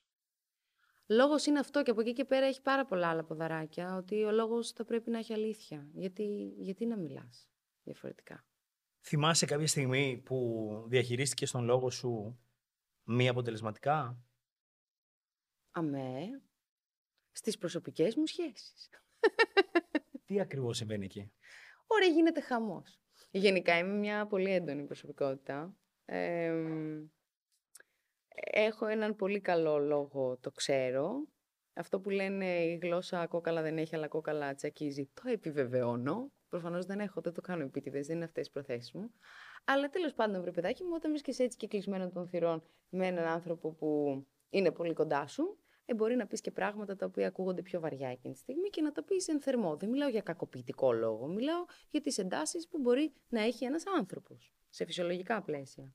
Λόγος 1.10 1.46
είναι 1.46 1.60
αυτό 1.60 1.84
και 1.84 1.92
από 1.92 2.02
εκεί 2.02 2.14
και 2.14 2.26
πέρα 2.26 2.46
έχει 2.46 2.62
πάρα 2.62 2.86
πολλά 2.86 3.10
άλλα 3.10 3.24
ποδαράκια, 3.24 3.96
ότι 3.96 4.24
ο 4.24 4.32
λόγος 4.32 4.72
θα 4.72 4.86
πρέπει 4.86 5.10
να 5.10 5.18
έχει 5.18 5.34
αλήθεια. 5.34 5.90
Γιατί, 5.94 6.54
γιατί 6.58 6.86
να 6.86 6.98
μιλάς 6.98 7.50
διαφορετικά; 7.84 8.46
Θυμάσαι 9.02 9.46
κάποια 9.46 9.68
στιγμή 9.68 10.22
που 10.26 10.86
διαχειρίστηκες 10.88 11.52
τον 11.52 11.64
λόγο 11.64 11.90
σου 11.90 12.40
μη 13.04 13.28
αποτελεσματικά; 13.28 14.22
Αμέ, 15.72 16.42
στις 17.32 17.58
προσωπικές 17.58 18.16
μου 18.16 18.26
σχέσεις. 18.26 18.90
Τι 20.26 20.40
ακριβώς 20.40 20.78
συμβαίνει 20.78 21.06
εκεί; 21.06 21.32
Ωραία, 21.88 22.10
γίνεται 22.10 22.42
χαμός. 22.42 23.00
Γενικά 23.32 23.78
είμαι 23.78 23.94
μια 23.94 24.28
πολύ 24.28 24.52
έντονη 24.52 24.86
προσωπικότητα. 24.86 25.78
Έχω 28.44 28.86
έναν 28.86 29.16
πολύ 29.16 29.40
καλό 29.40 29.78
λόγο, 29.78 30.38
το 30.42 30.52
ξέρω. 30.52 31.28
Αυτό 31.74 32.00
που 32.00 32.10
λένε 32.10 32.46
η 32.46 32.80
γλώσσα 32.82 33.28
κόκαλα 33.28 33.62
δεν 33.62 33.78
έχει, 33.78 33.96
αλλά 33.96 34.08
κόκαλα 34.08 34.56
τσακίζει, 34.56 35.10
το 35.14 35.22
επιβεβαιώνω. 35.26 36.32
Προφανώς 36.50 36.86
δεν 36.86 37.00
έχω, 37.00 37.22
δεν 37.22 37.34
το 37.34 37.42
κάνω 37.42 37.64
επίτηδες, 37.64 38.08
δεν 38.08 38.16
είναι 38.16 38.26
αυτές 38.26 38.48
οι 38.48 38.52
προθέσεις 38.52 38.92
μου. 38.92 39.12
Αλλά 39.66 39.90
τέλος 39.90 40.14
πάντων, 40.14 40.42
βρε 40.42 40.52
παιδάκι 40.52 40.84
μου, 40.84 40.92
όταν 40.94 41.12
βρίσκεσαι 41.12 41.44
έτσι 41.44 41.58
και 41.58 41.68
κλεισμένο 41.68 42.10
των 42.10 42.28
θυρών 42.28 42.64
με 42.90 43.08
έναν 43.08 43.26
άνθρωπο 43.26 43.72
που 43.74 44.22
είναι 44.50 44.72
πολύ 44.72 44.94
κοντά 44.94 45.28
σου, 45.28 45.58
ε, 45.86 45.94
μπορεί 45.94 46.16
να 46.16 46.28
πεις 46.28 46.42
και 46.42 46.52
πράγματα 46.52 46.96
τα 46.96 47.06
οποία 47.06 47.28
ακούγονται 47.28 47.62
πιο 47.62 47.80
βαριά 47.80 48.10
εκείνη 48.10 48.34
τη 48.34 48.40
στιγμή 48.40 48.70
και 48.70 48.82
να 48.82 48.92
τα 48.92 49.04
πεις 49.04 49.28
εν 49.28 49.42
θερμό. 49.42 49.78
Δεν 49.78 49.90
μιλάω 49.90 50.10
για 50.10 50.22
κακοποιητικό 50.22 50.92
λόγο. 50.92 51.28
Μιλάω 51.28 51.66
για 51.90 52.02
τις 52.02 52.18
εντάσεις 52.18 52.68
που 52.68 52.80
μπορεί 52.80 53.14
να 53.30 53.42
έχει 53.42 53.66
ένας 53.66 53.84
άνθρωπος 53.98 54.54
σε 54.70 54.86
φυσιολογικά 54.86 55.42
πλαίσια. 55.42 55.94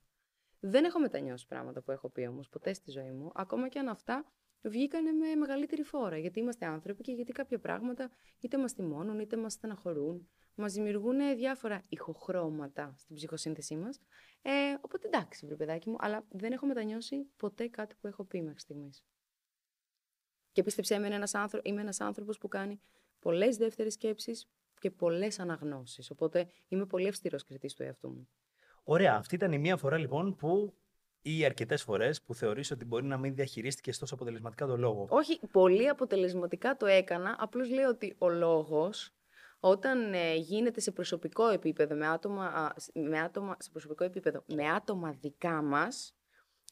Δεν 0.65 0.83
έχω 0.83 0.99
μετανιώσει 0.99 1.47
πράγματα 1.47 1.81
που 1.81 1.91
έχω 1.91 2.09
πει 2.09 2.21
όμως 2.21 2.49
ποτέ 2.49 2.73
στη 2.73 2.91
ζωή 2.91 3.11
μου, 3.11 3.31
ακόμα 3.35 3.67
και 3.67 3.79
αν 3.79 3.87
αυτά 3.87 4.25
βγήκανε 4.61 5.11
με 5.11 5.35
μεγαλύτερη 5.35 5.83
φόρα. 5.83 6.17
Γιατί 6.17 6.39
είμαστε 6.39 6.65
άνθρωποι 6.65 7.03
και 7.03 7.11
γιατί 7.11 7.31
κάποια 7.31 7.59
πράγματα 7.59 8.09
είτε 8.39 8.57
μας 8.57 8.71
θυμώνουν 8.71 9.19
είτε 9.19 9.37
μας 9.37 9.53
στεναχωρούν, 9.53 10.29
μας 10.55 10.73
δημιουργούν 10.73 11.35
διάφορα 11.35 11.83
ηχοχρώματα 11.89 12.93
στην 12.97 13.15
ψυχοσύνθεσή 13.15 13.75
μας. 13.75 13.99
Ε, 14.41 14.51
οπότε 14.81 15.07
εντάξει, 15.07 15.45
βρε 15.45 15.55
παιδάκι 15.55 15.89
μου, 15.89 15.95
αλλά 15.99 16.25
δεν 16.29 16.51
έχω 16.51 16.65
μετανιώσει 16.65 17.27
ποτέ 17.37 17.67
κάτι 17.67 17.95
που 17.95 18.07
έχω 18.07 18.23
πει 18.23 18.41
μέχρι 18.41 18.59
στιγμής. 18.59 19.03
Και 20.51 20.63
πίστεψέ 20.63 20.99
με, 20.99 21.07
ένας 21.07 21.33
άνθρω... 21.33 21.59
είμαι 21.63 21.81
ένας 21.81 21.99
άνθρωπος 22.01 22.37
που 22.37 22.47
κάνει 22.47 22.81
πολλές 23.19 23.57
δεύτερες 23.57 23.93
σκέψεις 23.93 24.49
και 24.79 24.91
πολλές 24.91 25.39
αναγνώσεις. 25.39 26.09
Οπότε 26.09 26.47
είμαι 26.67 26.85
πολύ 26.85 27.07
αυστηρός 27.07 27.43
κριτής 27.43 27.73
του 27.73 27.83
εαυτού 27.83 28.09
μου. 28.09 28.29
Ωραία. 28.83 29.15
Αυτή 29.15 29.35
ήταν 29.35 29.51
η 29.51 29.57
μία 29.57 29.77
φορά 29.77 29.97
λοιπόν 29.97 30.35
που 30.35 30.73
ή 31.21 31.45
αρκετές 31.45 31.83
φορές 31.83 32.21
που 32.21 32.33
θεωρείς 32.35 32.71
ότι 32.71 32.85
μπορεί 32.85 33.05
να 33.05 33.17
μην 33.17 33.35
διαχειρίστηκες 33.35 33.97
τόσο 33.97 34.13
αποτελεσματικά 34.13 34.65
το 34.65 34.77
λόγο. 34.77 35.07
Όχι, 35.09 35.39
πολύ 35.51 35.89
αποτελεσματικά 35.89 36.77
το 36.77 36.85
έκανα. 36.85 37.35
Απλώς 37.39 37.69
λέω 37.69 37.89
ότι 37.89 38.15
ο 38.17 38.29
λόγος 38.29 39.13
όταν 39.59 40.13
ε, 40.13 40.35
γίνεται 40.35 40.79
σε 40.79 40.91
προσωπικό 40.91 41.47
επίπεδο, 41.47 41.95
με 41.95 42.07
άτομα, 42.07 42.73
με 42.93 43.19
άτομα, 43.19 43.55
σε 43.59 43.69
προσωπικό 43.71 44.03
επίπεδο, 44.03 44.43
με 44.47 44.69
άτομα 44.69 45.11
δικά 45.11 45.61
μας, 45.61 46.15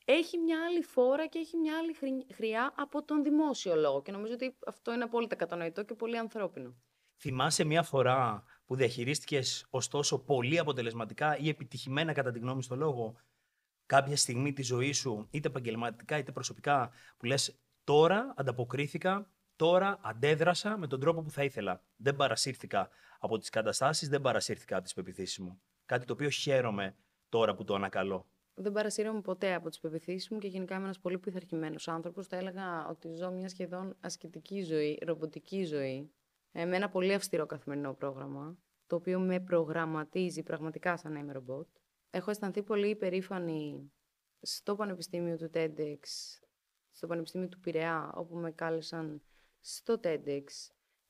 έχει 0.06 0.38
μια 0.38 0.66
άλλη 0.66 0.84
φόρα 0.84 1.28
και 1.28 1.40
έχει 1.40 1.58
μια 1.58 1.74
άλλη 1.78 1.96
χρειά 2.34 2.74
από 2.78 3.04
τον 3.04 3.24
δημόσιο 3.24 3.76
λόγο. 3.76 4.02
Και 4.02 4.12
νομίζω 4.12 4.34
ότι 4.34 4.58
αυτό 4.68 4.94
είναι 4.94 5.04
απόλυτα 5.04 5.36
κατανοητό 5.36 5.84
και 5.84 5.94
πολύ 5.94 6.18
ανθρώπινο. 6.18 6.76
Θυμάσαι 7.18 7.64
μια 7.64 7.84
φορά 7.84 8.44
που 8.72 8.78
διαχειρίστηκες 8.78 9.66
ωστόσο 9.70 10.20
πολύ 10.20 10.60
αποτελεσματικά 10.60 11.38
ή 11.38 11.50
επιτυχημένα 11.50 12.14
κατά 12.14 12.32
τη 12.32 12.40
γνώμη 12.40 12.64
στο 12.64 12.76
λόγο 12.76 13.16
κάποια 13.86 14.18
στιγμή 14.18 14.54
τη 14.54 14.64
ζωή 14.64 14.92
σου, 14.92 15.28
είτε 15.32 15.48
επαγγελματικά 15.48 16.18
είτε 16.18 16.32
προσωπικά, 16.32 16.92
που 17.18 17.26
λες 17.26 17.60
τώρα 17.84 18.34
ανταποκρίθηκα 18.38 19.32
Τώρα 19.56 20.00
αντέδρασα 20.02 20.78
με 20.78 20.88
τον 20.88 21.00
τρόπο 21.00 21.22
που 21.22 21.32
θα 21.32 21.44
ήθελα. 21.44 21.84
Δεν 21.96 22.16
παρασύρθηκα 22.16 22.90
από 23.20 23.38
τις 23.38 23.50
καταστάσεις, 23.50 24.10
δεν 24.10 24.22
παρασύρθηκα 24.22 24.76
από 24.76 24.84
τις 24.84 24.94
πεπιθήσεις 24.94 25.40
μου. 25.40 25.62
Κάτι 25.86 26.06
το 26.06 26.14
οποίο 26.14 26.30
χαίρομαι 26.30 26.96
τώρα 27.30 27.56
που 27.56 27.64
το 27.64 27.76
ανακαλώ. 27.76 28.28
Δεν 28.54 28.72
παρασύρομαι 28.72 29.22
ποτέ 29.22 29.54
από 29.54 29.70
τις 29.70 29.80
πεπιθήσεις 29.80 30.30
μου 30.30 30.38
και 30.38 30.48
γενικά 30.48 30.76
είμαι 30.76 30.84
ένας 30.84 31.00
πολύ 31.00 31.18
πειθαρχημένος 31.18 31.88
άνθρωπος. 31.88 32.28
Θα 32.28 32.38
έλεγα 32.38 32.88
ότι 32.88 33.14
ζω 33.16 33.32
μια 33.32 33.50
σχεδόν 33.50 33.96
ασκητική 34.00 34.62
ζωή, 34.62 35.00
ρομποτική 35.06 35.64
ζωή, 35.64 36.12
ε, 36.52 36.66
με 36.66 36.76
ένα 36.76 36.90
πολύ 36.90 37.14
αυστηρό 37.14 37.46
καθημερινό 37.46 37.94
πρόγραμμα, 37.94 38.58
το 38.88 38.96
οποίο 38.96 39.20
με 39.20 39.40
προγραμματίζει 39.40 40.44
πραγματικά 40.44 40.98
σαν 40.98 41.12
να 41.12 41.20
είμαι 41.20 41.34
ρομπότ. 41.34 41.68
Έχω 42.10 42.32
αισθανθεί 42.32 42.64
πολύ 42.64 42.90
υπερήφανη 42.90 43.92
στο 44.42 44.76
Πανεπιστήμιο 44.76 45.38
του 45.38 45.50
TEDx, 45.54 46.00
στο 46.92 47.08
Πανεπιστήμιο 47.08 47.48
του 47.48 47.60
Πειραιά, 47.60 48.12
όπου 48.16 48.36
με 48.36 48.52
κάλεσαν 48.52 49.22
στο 49.60 50.00
TEDx 50.04 50.44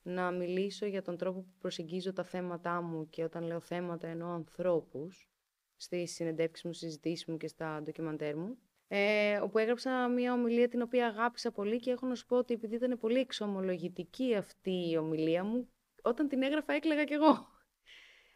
να 0.03 0.31
μιλήσω 0.31 0.85
για 0.85 1.01
τον 1.01 1.17
τρόπο 1.17 1.41
που 1.41 1.53
προσεγγίζω 1.59 2.13
τα 2.13 2.23
θέματά 2.23 2.81
μου 2.81 3.09
και 3.09 3.23
όταν 3.23 3.43
λέω 3.43 3.59
θέματα 3.59 4.07
εννοώ 4.07 4.31
ανθρώπους 4.31 5.29
στις 5.75 6.13
συνεντεύξεις 6.13 6.65
μου, 6.65 6.73
συζητήσεις 6.73 7.25
μου 7.25 7.37
και 7.37 7.47
στα 7.47 7.81
ντοκιμαντέρ 7.81 8.37
μου 8.37 8.57
ε, 8.93 9.37
όπου 9.37 9.57
έγραψα 9.57 10.07
μια 10.07 10.33
ομιλία 10.33 10.67
την 10.67 10.81
οποία 10.81 11.07
αγάπησα 11.07 11.51
πολύ 11.51 11.79
και 11.79 11.91
έχω 11.91 12.07
να 12.07 12.15
σου 12.15 12.25
πω 12.25 12.37
ότι 12.37 12.53
επειδή 12.53 12.75
ήταν 12.75 12.99
πολύ 12.99 13.19
εξομολογητική 13.19 14.35
αυτή 14.35 14.89
η 14.89 14.97
ομιλία 14.97 15.43
μου 15.43 15.69
όταν 16.01 16.27
την 16.27 16.41
έγραφα 16.41 16.73
έκλαιγα 16.73 17.03
κι 17.03 17.13
εγώ. 17.13 17.47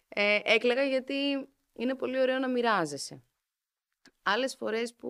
Ε, 0.08 0.39
έκλαιγα 0.44 0.84
γιατί 0.84 1.48
είναι 1.74 1.96
πολύ 1.96 2.20
ωραίο 2.20 2.39
να 2.39 2.50
μοιράζεσαι. 2.50 3.24
Άλλες 4.24 4.56
φορές 4.56 4.96
που 4.96 5.10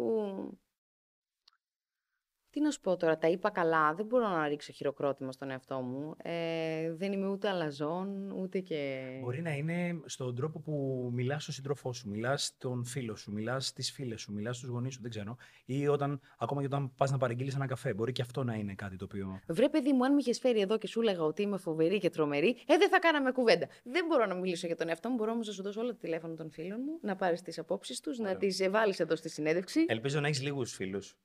τι 2.55 2.61
να 2.61 2.71
σου 2.71 2.81
πω 2.81 2.97
τώρα, 2.97 3.17
τα 3.17 3.27
είπα 3.27 3.49
καλά. 3.49 3.93
Δεν 3.93 4.05
μπορώ 4.05 4.27
να 4.27 4.47
ρίξω 4.47 4.71
χειροκρότημα 4.71 5.31
στον 5.31 5.49
εαυτό 5.49 5.81
μου. 5.81 6.15
Ε, 6.23 6.93
δεν 6.93 7.11
είμαι 7.11 7.27
ούτε 7.27 7.49
αλαζόν, 7.49 8.31
ούτε 8.31 8.59
και. 8.59 9.07
Μπορεί 9.21 9.41
να 9.41 9.51
είναι 9.51 9.99
στον 10.05 10.35
τρόπο 10.35 10.59
που 10.59 11.09
μιλάς 11.13 11.41
στον 11.41 11.53
σύντροφό 11.53 11.93
σου, 11.93 12.09
μιλάς 12.09 12.45
στον 12.45 12.85
φίλο 12.85 13.15
σου, 13.15 13.31
μιλάς 13.31 13.67
στις 13.67 13.91
φίλες 13.91 14.21
σου, 14.21 14.33
μιλάς 14.33 14.57
στους 14.57 14.69
γονείς 14.69 14.93
σου, 14.93 15.01
δεν 15.01 15.09
ξέρω. 15.09 15.37
Ή 15.65 15.87
όταν, 15.87 16.21
ακόμα 16.37 16.61
και 16.61 16.67
όταν 16.67 16.93
πας 16.95 17.11
να 17.11 17.17
παραγγείλεις 17.17 17.55
ένα 17.55 17.65
καφέ. 17.65 17.93
Μπορεί 17.93 18.11
και 18.11 18.21
αυτό 18.21 18.43
να 18.43 18.53
είναι 18.53 18.73
κάτι 18.73 18.95
το 18.95 19.05
οποίο. 19.05 19.39
Βρε, 19.47 19.69
παιδί 19.69 19.93
μου, 19.93 20.05
αν 20.05 20.13
με 20.13 20.19
είχες 20.19 20.39
φέρει 20.39 20.59
εδώ 20.59 20.77
και 20.77 20.87
σου 20.87 21.01
έλεγα 21.01 21.23
ότι 21.23 21.41
είμαι 21.41 21.57
φοβερή 21.57 21.97
και 21.97 22.09
τρομερή, 22.09 22.57
ε, 22.67 22.77
δεν 22.77 22.89
θα 22.89 22.99
κάναμε 22.99 23.31
κουβέντα. 23.31 23.67
Δεν 23.83 24.05
μπορώ 24.05 24.25
να 24.25 24.35
μιλήσω 24.35 24.67
για 24.67 24.75
τον 24.75 24.89
εαυτό 24.89 25.09
μου. 25.09 25.15
Μπορώ 25.15 25.31
όμως 25.31 25.47
να 25.47 25.53
σου 25.53 25.63
δώσω 25.63 25.81
όλα 25.81 25.91
τα 25.91 25.97
τηλέφωνα 25.97 26.35
των 26.35 26.51
φίλων 26.51 26.79
μου, 26.85 26.99
να 27.01 27.15
πάρεις 27.15 27.41
τις 27.41 27.59
απόψεις 27.59 27.99
τους, 27.99 28.17
να 28.17 28.35
τις 28.35 28.69
βάλεις 28.69 28.99
εδώ 28.99 29.15
στη 29.15 29.29
συνέντευξη. 29.29 29.85
Ελπίζω 29.87 30.19
να 30.19 30.27
έχεις 30.27 30.41
λίγους 30.41 30.73
φίλους. 30.73 31.17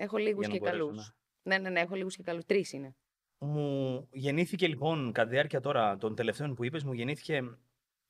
Έχω 0.00 0.16
λίγους 0.16 0.48
και 0.48 0.58
καλούς. 0.58 1.14
Ναι, 1.42 1.58
ναι, 1.58 1.70
ναι, 1.70 1.80
έχω 1.80 1.94
λίγους 1.94 2.16
και 2.16 2.22
καλούς. 2.22 2.44
Τρεις 2.44 2.72
είναι. 2.72 2.96
Μου 3.38 4.08
γεννήθηκε 4.12 4.68
λοιπόν, 4.68 5.12
κατά 5.12 5.28
τη 5.28 5.34
διάρκεια 5.34 5.60
τώρα 5.60 5.96
των 5.96 6.14
τελευταίων 6.14 6.54
που 6.54 6.64
είπες, 6.64 6.84
μου 6.84 6.92
γεννήθηκε 6.92 7.58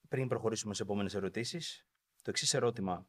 πριν 0.09 0.29
προχωρήσουμε 0.29 0.75
σε 0.75 0.83
επόμενες 0.83 1.15
ερωτήσεις, 1.15 1.87
το 2.23 2.31
εξής 2.31 2.55
ερώτημα. 2.55 3.09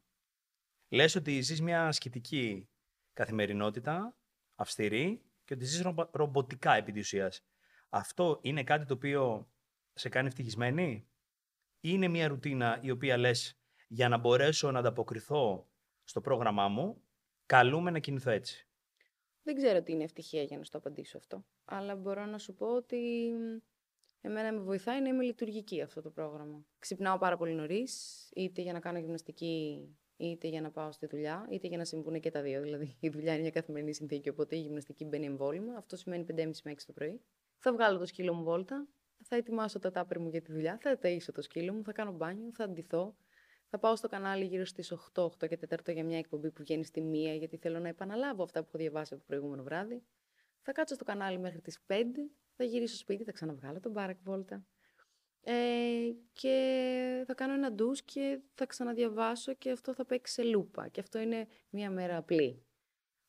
Λες 0.90 1.16
ότι 1.16 1.42
ζεις 1.42 1.62
μια 1.62 1.88
ασκητική 1.88 2.70
καθημερινότητα, 3.14 4.18
αυστηρή, 4.56 5.22
και 5.46 5.54
ότι 5.54 5.66
ζεις 5.66 5.82
ρομποτικά 6.12 6.74
επί 6.74 6.92
της 6.92 7.02
ουσίας. 7.02 7.46
Αυτό 7.90 8.40
είναι 8.42 8.64
κάτι 8.64 8.86
το 8.86 8.94
οποίο 8.94 9.52
σε 9.94 10.10
κάνει 10.10 10.28
ευτυχισμένη, 10.28 11.08
ή 11.80 11.90
είναι 11.94 12.08
μια 12.08 12.28
ρουτίνα 12.28 12.80
η 12.82 12.92
οποία 12.92 13.18
λες 13.18 13.60
για 13.88 14.10
να 14.10 14.18
μπορέσω 14.18 14.72
να 14.72 14.80
ανταποκριθώ 14.80 15.70
στο 16.04 16.22
πρόγραμμά 16.22 16.68
μου, 16.68 17.02
καλούμε 17.46 17.92
να 17.92 18.00
κινηθώ 18.00 18.32
έτσι. 18.32 18.69
Δεν 19.50 19.58
ξέρω 19.58 19.82
τι 19.82 19.92
είναι 19.92 20.04
ευτυχία 20.04 20.44
για 20.44 20.58
να 20.58 20.64
σου 20.64 20.72
το 20.72 20.78
απαντήσω 20.78 21.18
αυτό. 21.18 21.46
Αλλά 21.66 21.96
μπορώ 21.96 22.26
να 22.26 22.38
σου 22.38 22.54
πω 22.54 22.66
ότι 22.76 23.32
εμένα 24.22 24.54
με 24.54 24.60
βοηθάει 24.60 25.02
να 25.02 25.10
είμαι 25.10 25.24
λειτουργική 25.24 25.82
αυτό 25.82 26.02
το 26.02 26.10
πρόγραμμα. 26.10 26.66
Ξυπνάω 26.80 27.18
πάρα 27.18 27.38
πολύ 27.38 27.54
νωρίς, 27.54 28.24
είτε 28.36 28.62
για 28.62 28.74
να 28.74 28.80
κάνω 28.80 29.00
γυμναστική, 29.00 29.88
είτε 30.18 30.48
για 30.48 30.62
να 30.62 30.72
πάω 30.72 30.92
στη 30.92 31.06
δουλειά, 31.06 31.48
είτε 31.50 31.68
για 31.68 31.78
να 31.78 31.86
συμβούν 31.86 32.20
και 32.20 32.32
τα 32.32 32.42
δύο. 32.42 32.62
Δηλαδή, 32.62 32.98
η 33.00 33.10
δουλειά 33.10 33.34
είναι 33.34 33.42
μια 33.42 33.52
καθημερινή 33.52 33.94
συνθήκη, 33.94 34.30
οπότε 34.30 34.56
η 34.56 34.60
γυμναστική 34.60 35.06
μπαίνει 35.06 35.26
εμβόλυμα. 35.26 35.74
Αυτό 35.78 35.96
σημαίνει 35.96 36.26
5.30 36.28 36.50
με 36.64 36.72
6 36.72 36.76
το 36.86 36.94
πρωί. 36.94 37.22
Θα 37.58 37.74
βγάλω 37.74 37.98
το 37.98 38.06
σκύλο 38.06 38.34
μου 38.34 38.44
βόλτα, 38.44 38.88
θα 39.24 39.36
ετοιμάσω 39.36 39.80
τα 39.80 39.92
τάπερ 39.92 40.20
μου 40.20 40.30
για 40.30 40.42
τη 40.42 40.52
δουλειά, 40.52 40.78
θα 40.82 41.00
ταΐσω 41.02 41.34
το 41.34 41.42
σκύλο 41.42 41.74
μου, 41.74 41.84
θα 41.84 41.92
κάνω 41.92 42.12
μπάνιο, 42.12 42.52
θα 42.54 42.64
αντιθώ, 42.64 43.16
θα 43.70 43.80
πάω 43.80 43.96
στο 43.96 44.08
κανάλι 44.08 44.46
γύρω 44.46 44.66
στις 44.66 44.94
8, 45.14 45.24
8 45.24 45.48
και 45.48 45.60
4 45.70 45.94
για 45.94 46.04
μια 46.04 46.18
εκπομπή 46.18 46.52
που 46.52 46.62
βγαίνει 46.62 46.84
στη 46.84 47.02
1 47.34 47.38
γιατί 47.38 47.58
θέλω 47.58 47.80
να 47.80 47.88
επαναλάβω 47.88 48.44
αυτά 48.44 48.60
που 48.62 48.66
έχω 48.68 48.78
διαβάσει 48.78 49.14
από 49.14 49.22
το 49.24 49.28
προηγούμενο 49.28 49.64
βράδυ. 49.64 50.04
Θα 50.62 50.72
κάτσω 50.72 50.96
στο 50.96 51.04
κανάλι 51.04 51.40
μέχρι 51.40 51.62
τις 51.62 51.80
5, 51.88 51.94
θα 52.56 52.64
γυρίσω 52.64 52.94
στο 52.94 53.04
σπίτι, 53.04 53.24
θα 53.24 53.32
ξαναβγάλω 53.32 53.80
τον 53.80 53.92
μπάρακ 53.92 54.18
βόλτα. 54.24 54.66
Ε, 55.42 55.54
και 56.34 57.24
θα 57.28 57.34
κάνω 57.34 57.54
ένα 57.54 57.72
ντους 57.72 58.04
και 58.04 58.40
θα 58.54 58.66
ξαναδιαβάσω 58.66 59.54
και 59.54 59.72
αυτό 59.72 59.94
θα 59.94 60.06
παίξει 60.06 60.34
σε 60.34 60.44
λούπα. 60.44 60.88
Και 60.88 61.00
αυτό 61.00 61.20
είναι 61.20 61.48
μια 61.70 61.92
μέρα 61.92 62.18
απλή. 62.18 62.64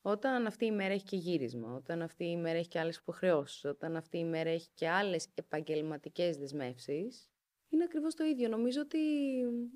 Όταν 0.02 0.46
αυτή 0.46 0.64
η 0.64 0.70
μέρα 0.70 0.92
έχει 0.94 1.04
και 1.04 1.16
γύρισμα, 1.16 1.74
όταν 1.74 2.02
αυτή 2.02 2.24
η 2.24 2.36
μέρα 2.36 2.58
έχει 2.58 2.68
και 2.68 2.78
άλλες 2.78 2.96
υποχρεώσεις, 2.96 3.64
όταν 3.64 3.96
αυτή 3.96 4.18
η 4.18 4.24
μέρα 4.24 4.50
έχει 4.50 4.68
και 4.74 4.88
άλλες 4.88 5.28
επαγγελματικές 5.34 6.36
δεσμεύσεις, 6.36 7.30
είναι 7.70 7.84
ακριβώς 7.84 8.14
το 8.14 8.24
ίδιο. 8.24 8.48
Νομίζω 8.48 8.80
ότι 8.80 8.98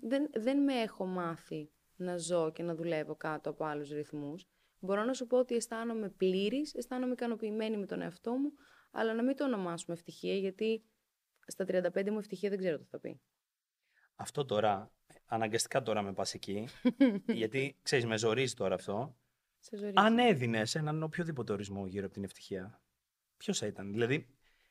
δεν, 0.01 0.31
δεν 0.35 0.63
με 0.63 0.75
έχω 0.75 1.07
μάθει 1.07 1.71
να 1.97 2.17
ζω 2.17 2.53
και 2.53 2.63
να 2.63 2.75
δουλεύω 2.75 3.17
κάτω 3.17 3.51
από 3.51 3.65
άλλους 3.65 3.91
ρυθμούς. 3.91 4.49
Μπορώ 4.79 5.05
να 5.05 5.15
σου 5.15 5.27
πω 5.27 5.39
ότι 5.39 5.55
αισθάνομαι 5.55 6.09
πλήρης, 6.09 6.75
αισθάνομαι 6.75 7.13
ικανοποιημένη 7.13 7.77
με 7.77 7.87
τον 7.87 8.01
εαυτό 8.01 8.33
μου, 8.33 8.53
αλλά 8.91 9.15
να 9.15 9.23
μην 9.23 9.37
το 9.37 9.45
ονομάσουμε 9.45 9.97
ευτυχία, 9.97 10.35
γιατί 10.35 10.85
στα 11.47 11.65
35 11.69 12.11
μου 12.11 12.19
ευτυχία 12.19 12.49
δεν 12.49 12.59
ξέρω 12.59 12.79
τι 12.79 12.85
θα 12.85 12.99
πει. 12.99 13.21
Αυτό 14.15 14.45
τώρα, 14.45 14.93
αναγκαστικά 15.27 15.83
τώρα 15.83 16.03
με 16.03 16.13
πας 16.13 16.35
εκεί, 16.35 16.69
γιατί 17.43 17.79
ξέρεις 17.83 18.07
με 18.07 18.19
ζορίζει 18.19 18.55
τώρα 18.55 18.75
αυτό. 18.75 19.17
Σε 19.59 19.77
ζορίζει. 19.77 19.95
Αν 19.99 20.19
έδινες 20.19 20.75
έναν 20.75 21.03
οποιοδήποτε 21.03 21.53
ορισμό 21.53 21.87
γύρω 21.87 22.05
από 22.05 22.15
την 22.15 22.25
ευτυχία, 22.25 22.83
ποιος 23.37 23.59
θα 23.59 23.67
ήταν; 23.67 23.93
Δηλαδή, 23.93 24.27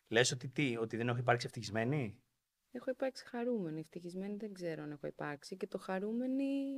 λες 0.08 0.32
ότι, 0.32 0.50
τι, 0.50 0.78
ότι 0.78 0.98
δεν 0.98 1.08
έχω 1.08 1.18
υπάρξει 1.18 1.46
ευτυχισμένη; 1.46 2.23
Έχω 2.76 2.90
υπάρξει 2.90 3.26
χαρούμενη. 3.26 3.80
Ευτυχισμένη 3.80 4.36
δεν 4.36 4.54
ξέρω 4.54 4.84
αν 4.84 4.92
έχω 4.92 5.08
υπάρξει. 5.08 5.58
Και 5.58 5.68
το 5.68 5.78
χαρούμενη 5.78 6.72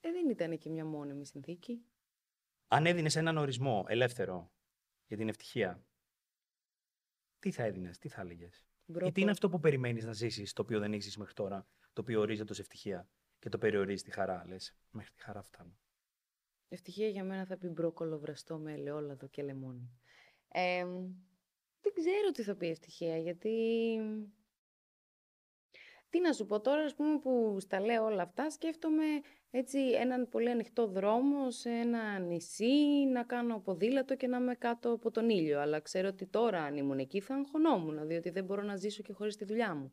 ε, 0.00 0.10
δεν 0.10 0.28
ήταν 0.30 0.58
και 0.58 0.70
μια 0.70 0.84
μόνιμη 0.84 1.26
συνθήκη. 1.26 1.84
Αν 2.68 2.86
έδινες 2.86 3.16
έναν 3.16 3.36
ορισμό 3.36 3.84
ελεύθερο 3.88 4.52
για 5.06 5.16
την 5.16 5.28
ευτυχία, 5.28 5.86
τι 7.38 7.50
θα 7.50 7.62
έδινες, 7.62 7.98
τι 7.98 8.08
θα 8.08 8.20
έλεγες; 8.20 8.64
Μπρόκο- 8.86 9.08
Ή 9.08 9.12
τι 9.12 9.20
είναι 9.20 9.30
αυτό 9.30 9.48
που 9.48 9.58
περιμένεις 9.60 10.04
να 10.04 10.12
ζήσεις, 10.12 10.52
το 10.52 10.62
οποίο 10.62 10.78
δεν 10.78 10.92
έχεις 10.92 11.16
μέχρι 11.16 11.34
τώρα, 11.34 11.68
το 11.92 12.00
οποίο 12.00 12.20
ορίζεται 12.20 12.52
ως 12.52 12.58
ευτυχία 12.58 13.08
και 13.38 13.48
το 13.48 13.58
περιορίζεις 13.58 14.02
τη 14.02 14.10
χαρά. 14.10 14.44
Λες, 14.46 14.76
μέχρι 14.90 15.12
τη 15.12 15.20
χαρά 15.22 15.42
φτάνω. 15.42 15.76
Ευτυχία 16.68 17.08
για 17.08 17.24
μένα 17.24 17.46
θα 17.46 17.56
πει 17.56 17.68
μπρόκολο 17.68 18.18
βραστό 18.18 18.58
με 18.58 18.72
ελαιόλαδο 18.72 19.28
και 19.28 19.42
λεμόνι. 19.42 19.90
Ε, 20.48 20.84
δεν 21.80 21.92
ξέρω 21.94 22.30
τι 22.32 22.42
θα 22.42 22.56
πει 22.56 22.66
ευτυχία, 22.68 23.18
γιατί... 23.18 23.50
Τι 26.12 26.20
να 26.20 26.32
σου 26.32 26.46
πω 26.46 26.60
τώρα, 26.60 26.82
ας 26.82 26.94
πούμε, 26.94 27.18
που 27.18 27.56
στα 27.60 27.80
λέω 27.80 28.04
όλα 28.04 28.22
αυτά, 28.22 28.50
σκέφτομαι 28.50 29.04
έτσι 29.50 29.78
έναν 29.78 30.28
πολύ 30.28 30.50
ανοιχτό 30.50 30.86
δρόμο 30.86 31.50
σε 31.50 31.70
ένα 31.70 32.18
νησί, 32.18 33.04
να 33.12 33.22
κάνω 33.24 33.60
ποδήλατο 33.60 34.16
και 34.16 34.26
να 34.26 34.36
είμαι 34.36 34.54
κάτω 34.54 34.92
από 34.92 35.10
τον 35.10 35.28
ήλιο. 35.28 35.60
Αλλά 35.60 35.80
ξέρω 35.80 36.08
ότι 36.08 36.26
τώρα 36.26 36.62
αν 36.62 36.76
ήμουν 36.76 36.98
εκεί 36.98 37.20
θα 37.20 37.34
αγχωνόμουν, 37.34 38.06
διότι 38.06 38.30
δεν 38.30 38.44
μπορώ 38.44 38.62
να 38.62 38.76
ζήσω 38.76 39.02
και 39.02 39.12
χωρίς 39.12 39.36
τη 39.36 39.44
δουλειά 39.44 39.74
μου. 39.74 39.92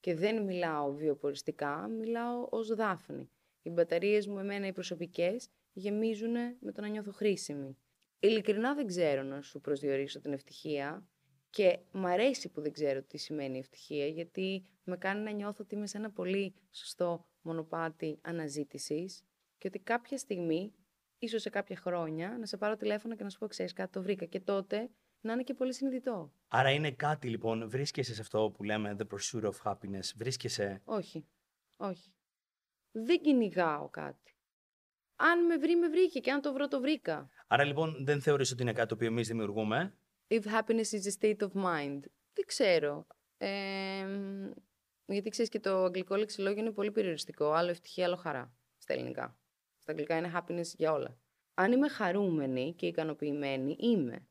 Και 0.00 0.14
δεν 0.14 0.42
μιλάω 0.42 0.92
βιοποριστικά, 0.92 1.88
μιλάω 1.88 2.46
ως 2.50 2.68
Δάφνη. 2.74 3.30
Οι 3.62 3.70
μπαταρίες 3.70 4.26
μου, 4.26 4.38
εμένα 4.38 4.66
οι 4.66 4.72
προσωπικές, 4.72 5.48
γεμίζουν 5.72 6.34
με 6.60 6.72
το 6.72 6.80
να 6.80 6.88
νιώθω 6.88 7.12
χρήσιμη. 7.12 7.78
Ειλικρινά 8.18 8.74
δεν 8.74 8.86
ξέρω 8.86 9.22
να 9.22 9.42
σου 9.42 9.60
προσδιορίσω 9.60 10.20
την 10.20 10.32
ευτυχία 10.32 11.08
και 11.50 11.78
μ' 11.92 12.06
αρέσει 12.06 12.48
που 12.48 12.60
δεν 12.60 12.72
ξέρω 12.72 13.02
τι 13.02 13.18
σημαίνει 13.18 13.58
ευτυχία 13.58 14.06
γιατί 14.06 14.64
με 14.84 14.96
κάνει 14.96 15.22
να 15.22 15.30
νιώθω 15.30 15.62
ότι 15.64 15.74
είμαι 15.74 15.86
σε 15.86 15.96
ένα 15.96 16.10
πολύ 16.10 16.54
σωστό 16.70 17.26
μονοπάτι 17.40 18.18
αναζήτησης 18.22 19.24
και 19.58 19.66
ότι 19.66 19.78
κάποια 19.78 20.18
στιγμή, 20.18 20.74
ίσως 21.18 21.42
σε 21.42 21.50
κάποια 21.50 21.76
χρόνια, 21.76 22.36
να 22.38 22.46
σε 22.46 22.56
πάρω 22.56 22.76
τηλέφωνο 22.76 23.16
και 23.16 23.22
να 23.22 23.30
σου 23.30 23.38
πω 23.38 23.46
ξέρεις 23.46 23.72
κάτι 23.72 23.92
το 23.92 24.02
βρήκα 24.02 24.24
και 24.24 24.40
τότε 24.40 24.90
να 25.20 25.32
είναι 25.32 25.42
και 25.42 25.54
πολύ 25.54 25.74
συνειδητό. 25.74 26.32
Άρα 26.48 26.70
είναι 26.70 26.90
κάτι 26.90 27.28
λοιπόν, 27.28 27.68
βρίσκεσαι 27.68 28.14
σε 28.14 28.20
αυτό 28.20 28.50
που 28.50 28.62
λέμε 28.62 28.96
the 28.98 29.06
pursuit 29.14 29.50
of 29.50 29.54
happiness, 29.64 30.12
βρίσκεσαι. 30.16 30.82
Όχι, 30.84 31.26
όχι. 31.76 32.12
Δεν 32.90 33.20
κυνηγάω 33.20 33.88
κάτι. 33.88 34.36
Αν 35.16 35.46
με 35.46 35.56
βρει, 35.56 35.76
με 35.76 35.88
βρήκε 35.88 36.20
και 36.20 36.30
αν 36.30 36.40
το 36.40 36.52
βρω, 36.52 36.68
το 36.68 36.80
βρήκα. 36.80 37.28
Άρα 37.46 37.64
λοιπόν 37.64 38.04
δεν 38.04 38.20
θεωρείς 38.20 38.50
ότι 38.52 38.62
είναι 38.62 38.72
κάτι 38.72 38.88
το 38.88 38.94
οποίο 38.94 39.06
εμείς 39.06 39.28
δημιουργούμε. 39.28 39.98
If 40.30 40.44
happiness 40.44 40.92
is 40.92 41.06
a 41.06 41.20
state 41.20 41.40
of 41.40 41.52
mind. 41.52 42.00
Δεν 42.32 42.46
ξέρω. 42.46 43.06
Ε, 43.38 44.06
γιατί 45.06 45.28
ξέρεις 45.28 45.50
και 45.50 45.60
το 45.60 45.84
αγγλικό 45.84 46.16
λεξιλόγιο 46.16 46.60
είναι 46.60 46.72
πολύ 46.72 46.90
περιοριστικό. 46.90 47.52
Άλλο 47.52 47.70
ευτυχία, 47.70 48.04
άλλο 48.04 48.16
χαρά. 48.16 48.56
Στα 48.76 48.92
ελληνικά. 48.92 49.40
Στα 49.78 49.92
αγγλικά 49.92 50.16
είναι 50.16 50.32
happiness 50.34 50.74
για 50.76 50.92
όλα. 50.92 51.18
Αν 51.54 51.72
είμαι 51.72 51.88
χαρούμενη 51.88 52.74
και 52.74 52.86
ικανοποιημένη, 52.86 53.76
είμαι. 53.78 54.28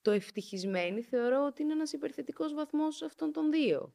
Το 0.00 0.10
ευτυχισμένη 0.10 1.02
θεωρώ 1.02 1.46
ότι 1.46 1.62
είναι 1.62 1.72
ένας 1.72 1.92
υπερθετικός 1.92 2.54
βαθμός 2.54 3.02
αυτών 3.02 3.32
των 3.32 3.50
δύο. 3.50 3.94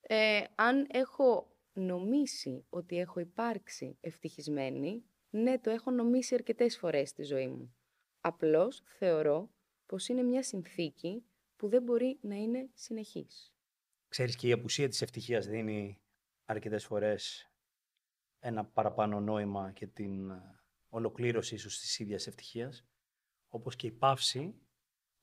Ε, 0.00 0.44
αν 0.54 0.86
έχω 0.90 1.56
νομίσει 1.72 2.66
ότι 2.68 2.98
έχω 2.98 3.20
υπάρξει 3.20 3.98
ευτυχισμένη, 4.00 5.04
ναι, 5.30 5.58
το 5.58 5.70
έχω 5.70 5.90
νομίσει 5.90 6.34
αρκετές 6.34 6.76
φορές 6.78 7.08
στη 7.08 7.22
ζωή 7.22 7.48
μου. 7.48 7.76
Απλώς 8.20 8.82
θεωρώ 8.86 9.53
πως 9.86 10.08
είναι 10.08 10.22
μια 10.22 10.42
συνθήκη 10.42 11.24
που 11.56 11.68
δεν 11.68 11.82
μπορεί 11.82 12.18
να 12.20 12.34
είναι 12.34 12.70
συνεχής. 12.74 13.54
Ξέρεις 14.08 14.36
και 14.36 14.48
η 14.48 14.52
απουσία 14.52 14.88
της 14.88 15.02
ευτυχίας 15.02 15.46
δίνει 15.46 16.00
αρκετές 16.44 16.84
φορές 16.84 17.50
ένα 18.38 18.64
παραπάνω 18.64 19.20
νόημα 19.20 19.72
και 19.72 19.86
την 19.86 20.30
ε, 20.30 20.60
ολοκλήρωση 20.88 21.54
ίσως 21.54 21.78
της 21.78 21.98
ίδιας 21.98 22.26
ευτυχίας. 22.26 22.84
Όπως 23.48 23.76
και 23.76 23.86
η 23.86 23.92
παύση 23.92 24.54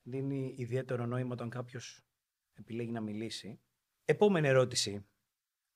δίνει 0.02 0.54
ιδιαίτερο 0.58 1.06
νόημα 1.06 1.32
όταν 1.32 1.50
κάποιος 1.50 2.04
επιλέγει 2.52 2.90
να 2.90 3.00
μιλήσει. 3.00 3.60
Επόμενη 4.04 4.48
ερώτηση. 4.48 5.06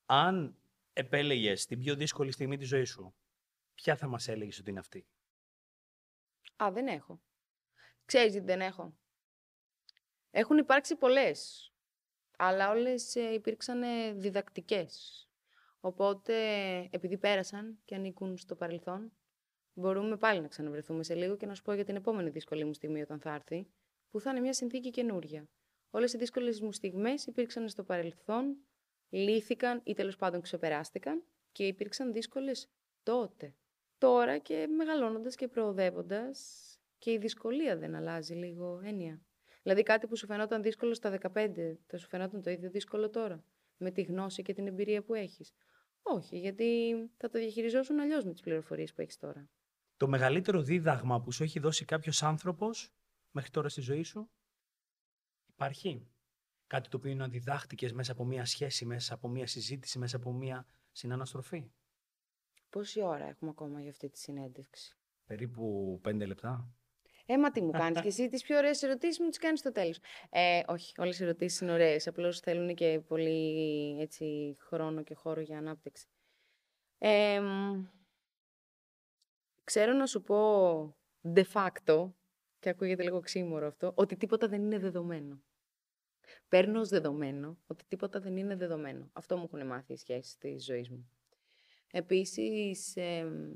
Αν 0.06 0.58
επέλεγες 0.92 1.66
την 1.66 1.78
πιο 1.78 1.94
δύσκολη 1.94 2.32
στιγμή 2.32 2.56
της 2.56 2.68
ζωής 2.68 2.88
σου, 2.88 3.14
ποια 3.74 3.96
θα 3.96 4.06
μας 4.06 4.28
έλεγες 4.28 4.58
ότι 4.58 4.70
είναι 4.70 4.78
αυτή; 4.78 5.06
Α, 6.56 6.72
δεν 6.72 6.86
έχω. 6.86 7.20
Ξέρεις 8.06 8.32
γιατί 8.32 8.46
δεν 8.46 8.60
έχω. 8.60 8.96
Έχουν 10.30 10.58
υπάρξει 10.58 10.96
πολλές, 10.96 11.70
αλλά 12.38 12.70
όλες 12.70 13.16
ε, 13.16 13.32
υπήρξαν 13.32 13.82
ε, 13.82 14.12
διδακτικές. 14.12 15.20
Οπότε, 15.80 16.34
επειδή 16.90 17.18
πέρασαν 17.18 17.78
και 17.84 17.94
ανήκουν 17.94 18.36
στο 18.36 18.54
παρελθόν, 18.54 19.12
μπορούμε 19.72 20.16
πάλι 20.16 20.40
να 20.40 20.48
ξαναβρεθούμε 20.48 21.02
σε 21.02 21.14
λίγο 21.14 21.36
και 21.36 21.46
να 21.46 21.54
σου 21.54 21.62
πω 21.62 21.72
για 21.72 21.84
την 21.84 21.96
επόμενη 21.96 22.30
δύσκολη 22.30 22.64
μου 22.64 22.74
στιγμή 22.74 23.02
όταν 23.02 23.20
θα 23.20 23.34
έρθει, 23.34 23.66
που 24.10 24.20
θα 24.20 24.30
είναι 24.30 24.40
μια 24.40 24.52
συνθήκη 24.52 24.90
καινούρια. 24.90 25.48
Όλες 25.90 26.12
οι 26.12 26.16
δύσκολες 26.18 26.60
μου 26.60 26.72
στιγμές 26.72 27.26
υπήρξαν 27.26 27.68
στο 27.68 27.84
παρελθόν, 27.84 28.56
λύθηκαν 29.08 29.80
ή 29.84 29.94
τέλος 29.94 30.16
πάντων 30.16 30.40
ξεπεράστηκαν 30.40 31.22
και 31.52 31.66
υπήρξαν 31.66 32.12
δύσκολες 32.12 32.68
τότε. 33.02 33.54
Τώρα 33.98 34.38
και 34.38 34.66
μεγαλώνοντας 34.66 35.34
και 35.34 35.48
προοδεύοντας 35.48 36.70
και 36.98 37.10
η 37.12 37.18
δυσκολία 37.18 37.76
δεν 37.76 37.94
αλλάζει 37.94 38.34
λίγο 38.34 38.80
έννοια. 38.84 39.20
Δηλαδή 39.62 39.82
κάτι 39.82 40.06
που 40.06 40.16
σου 40.16 40.26
φαινόταν 40.26 40.62
δύσκολο 40.62 40.94
στα 40.94 41.18
15, 41.34 41.76
θα 41.86 41.98
σου 41.98 42.08
φαινόταν 42.08 42.42
το 42.42 42.50
ίδιο 42.50 42.70
δύσκολο 42.70 43.10
τώρα, 43.10 43.44
με 43.76 43.90
τη 43.90 44.02
γνώση 44.02 44.42
και 44.42 44.52
την 44.52 44.66
εμπειρία 44.66 45.02
που 45.02 45.14
έχεις; 45.14 45.52
Όχι, 46.02 46.38
γιατί 46.38 46.94
θα 47.16 47.28
το 47.28 47.38
διαχειριζόσουν 47.38 48.00
αλλιώς 48.00 48.24
με 48.24 48.32
τις 48.32 48.40
πληροφορίες 48.40 48.92
που 48.92 49.00
έχεις 49.00 49.16
τώρα. 49.16 49.48
Το 49.96 50.08
μεγαλύτερο 50.08 50.62
δίδαγμα 50.62 51.20
που 51.20 51.32
σου 51.32 51.42
έχει 51.42 51.58
δώσει 51.58 51.84
κάποιος 51.84 52.22
άνθρωπος 52.22 52.92
μέχρι 53.30 53.50
τώρα 53.50 53.68
στη 53.68 53.80
ζωή 53.80 54.02
σου; 54.02 54.30
Υπάρχει. 55.46 56.06
Κάτι 56.66 56.88
το 56.88 56.96
οποίο 56.96 57.14
να 57.14 57.28
διδάχτηκες 57.28 57.92
μέσα 57.92 58.12
από 58.12 58.24
μία 58.24 58.44
σχέση, 58.44 58.84
μέσα 58.84 59.14
από 59.14 59.28
μία 59.28 59.46
συζήτηση, 59.46 59.98
μέσα 59.98 60.16
από 60.16 60.32
μία 60.32 60.66
συναναστροφή; 60.92 61.70
Πόση 62.70 63.02
ώρα 63.02 63.24
έχουμε 63.24 63.50
ακόμα 63.50 63.80
για 63.80 63.90
αυτή 63.90 64.08
τη 64.08 64.18
συνέντευξη; 64.18 64.96
Περίπου 65.26 65.98
πέντε 66.02 66.26
λεπτά. 66.26 66.70
Έμα 67.26 67.50
τι 67.50 67.62
μου 67.62 67.70
κάνεις 67.70 68.00
και 68.00 68.08
εσύ 68.08 68.28
τις 68.28 68.42
πιο 68.42 68.56
ωραίες 68.56 68.82
ερωτήσεις 68.82 69.20
μου 69.20 69.28
τις 69.28 69.38
κάνεις 69.38 69.60
στο 69.60 69.72
τέλος. 69.72 69.98
Ε, 70.30 70.62
όχι, 70.66 70.92
όλες 70.98 71.20
οι 71.20 71.22
ερωτήσεις 71.22 71.60
είναι 71.60 71.72
ωραίες, 71.72 72.06
απλώς 72.06 72.40
θέλουν 72.40 72.74
και 72.74 73.00
πολύ 73.08 73.96
έτσι, 74.00 74.56
χρόνο 74.60 75.02
και 75.02 75.14
χώρο 75.14 75.40
για 75.40 75.58
ανάπτυξη. 75.58 76.06
Ε, 76.98 77.40
μ, 77.40 77.84
ξέρω 79.64 79.92
να 79.92 80.06
σου 80.06 80.22
πω 80.22 80.96
de 81.34 81.44
facto, 81.52 82.10
και 82.58 82.68
ακούγεται 82.68 83.02
λίγο 83.02 83.20
ξύμορο 83.20 83.66
αυτό, 83.66 83.92
ότι 83.94 84.16
τίποτα 84.16 84.48
δεν 84.48 84.62
είναι 84.62 84.78
δεδομένο. 84.78 85.42
Παίρνω 86.48 86.80
ως 86.80 86.88
δεδομένο 86.88 87.58
ότι 87.66 87.84
τίποτα 87.88 88.20
δεν 88.20 88.36
είναι 88.36 88.56
δεδομένο. 88.56 89.10
Αυτό 89.12 89.36
μου 89.36 89.48
έχουν 89.52 89.66
μάθει 89.66 89.92
οι 89.92 89.96
σχέσεις 89.96 90.36
της 90.36 90.64
ζωής 90.64 90.90
μου. 90.90 91.10
Επίσης, 91.90 92.96
εμ, 92.96 93.52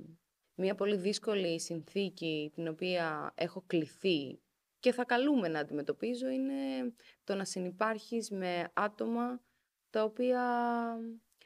μια 0.61 0.75
πολύ 0.75 0.97
δύσκολη 0.97 1.61
συνθήκη 1.61 2.51
την 2.55 2.69
οποία 2.69 3.33
έχω 3.35 3.65
κληθεί 3.67 4.41
και 4.81 4.93
θα 4.93 5.05
καλούμε 5.05 5.49
να 5.49 5.59
αντιμετωπίζω 5.59 6.29
είναι 6.29 6.55
το 7.25 7.35
να 7.35 7.45
συνυπάρχεις 7.45 8.31
με 8.31 8.71
άτομα 8.75 9.41
τα 9.91 10.05
οποία 10.05 10.43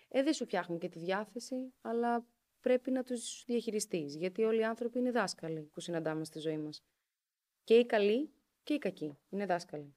ε, 0.09 0.23
δεν 0.23 0.33
σου 0.33 0.45
φτιάχνουν 0.45 0.79
και 0.79 0.89
τη 0.89 0.99
διάθεση, 0.99 1.73
αλλά 1.81 2.27
πρέπει 2.61 2.91
να 2.91 3.03
τους 3.03 3.45
διαχειριστείς, 3.47 4.17
γιατί 4.17 4.43
όλοι 4.43 4.61
οι 4.61 4.65
άνθρωποι 4.65 4.99
είναι 4.99 5.11
δάσκαλοι 5.11 5.61
που 5.73 5.81
συναντάμε 5.81 6.25
στη 6.25 6.39
ζωή 6.39 6.59
μας. 6.59 6.85
Και 7.65 7.75
οι 7.75 7.87
καλοί 7.87 8.31
και 8.63 8.75
οι 8.75 8.79
κακοί 8.79 9.19
είναι 9.29 9.47
δάσκαλοι. 9.47 9.95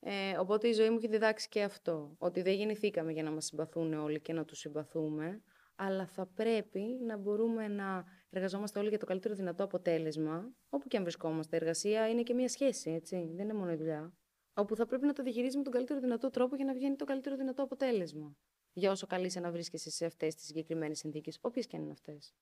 Ε, 0.00 0.36
οπότε 0.38 0.68
η 0.68 0.72
ζωή 0.72 0.90
μου 0.90 0.96
έχει 0.96 1.08
διδάξει 1.08 1.48
και 1.48 1.62
αυτό. 1.62 2.14
Ότι 2.18 2.42
δεν 2.42 2.54
γεννηθήκαμε 2.54 3.12
για 3.12 3.22
να 3.22 3.30
μας 3.30 3.44
συμπαθούν 3.44 3.94
όλοι 3.94 4.20
και 4.20 4.32
να 4.32 4.44
τους 4.44 4.58
συμπαθούμε, 4.58 5.42
αλλά 5.82 6.06
θα 6.06 6.26
πρέπει 6.26 6.80
να 6.80 7.16
μπορούμε 7.16 7.68
να 7.68 8.04
εργαζόμαστε 8.30 8.78
όλοι 8.78 8.88
για 8.88 8.98
το 8.98 9.06
καλύτερο 9.06 9.34
δυνατό 9.34 9.64
αποτέλεσμα, 9.64 10.52
όπου 10.68 10.88
και 10.88 10.96
αν 10.96 11.02
βρισκόμαστε. 11.02 11.56
Η 11.56 11.58
εργασία 11.62 12.08
είναι 12.08 12.22
και 12.22 12.34
μια 12.34 12.48
σχέση, 12.48 12.90
έτσι. 12.90 13.16
Δεν 13.16 13.44
είναι 13.44 13.54
μόνο 13.54 13.72
η 13.72 13.76
δουλειά. 13.76 14.14
Όπου 14.54 14.76
θα 14.76 14.86
πρέπει 14.86 15.06
να 15.06 15.12
το 15.12 15.22
διαχειρίζεις 15.22 15.56
με 15.56 15.62
τον 15.62 15.72
καλύτερο 15.72 16.00
δυνατό 16.00 16.30
τρόπο 16.30 16.56
για 16.56 16.64
να 16.64 16.72
βγαίνει 16.72 16.96
το 16.96 17.04
καλύτερο 17.04 17.36
δυνατό 17.36 17.62
αποτέλεσμα. 17.62 18.36
Για 18.72 18.90
όσο 18.90 19.06
καλείσαι 19.06 19.40
να 19.40 19.50
βρίσκεσαι 19.50 19.90
σε 19.90 20.04
αυτές 20.06 20.34
τις 20.34 20.44
συγκεκριμένες 20.44 20.98
συνθήκες, 20.98 21.38
όποιες 21.40 21.66
και 21.66 21.76
αν 21.76 21.82
είναι 21.82 21.92
αυτές. 21.92 22.34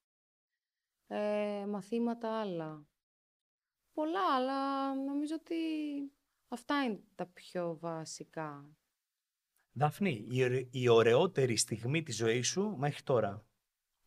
Ε, 1.07 1.66
μαθήματα 1.68 2.40
άλλα. 2.40 2.87
Πολλά, 3.92 4.35
αλλά 4.35 4.94
νομίζω 4.94 5.35
ότι 5.35 5.57
αυτά 6.48 6.85
είναι 6.85 7.01
τα 7.14 7.27
πιο 7.27 7.79
βασικά. 7.81 8.77
Δάφνη, 9.72 10.26
η, 10.31 10.68
η 10.70 10.88
ωραιότερη 10.88 11.57
στιγμή 11.57 12.02
της 12.02 12.16
ζωής 12.16 12.46
σου 12.48 12.76
μέχρι 12.76 13.02
τώρα; 13.02 13.46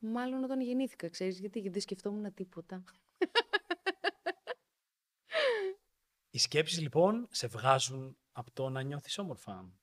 Μάλλον 0.03 0.43
όταν 0.43 0.61
γεννήθηκα, 0.61 1.09
ξέρεις, 1.09 1.39
γιατί, 1.39 1.57
γιατί 1.59 1.73
δεν 1.73 1.81
σκεφτόμουν 1.81 2.33
τίποτα. 2.33 2.83
Οι 6.33 6.37
σκέψεις 6.37 6.79
λοιπόν 6.81 7.27
σε 7.31 7.47
βγάζουν 7.47 8.17
από 8.31 8.51
το 8.51 8.69
να 8.69 8.81
νιώθεις 8.81 9.17
όμορφα. 9.17 9.73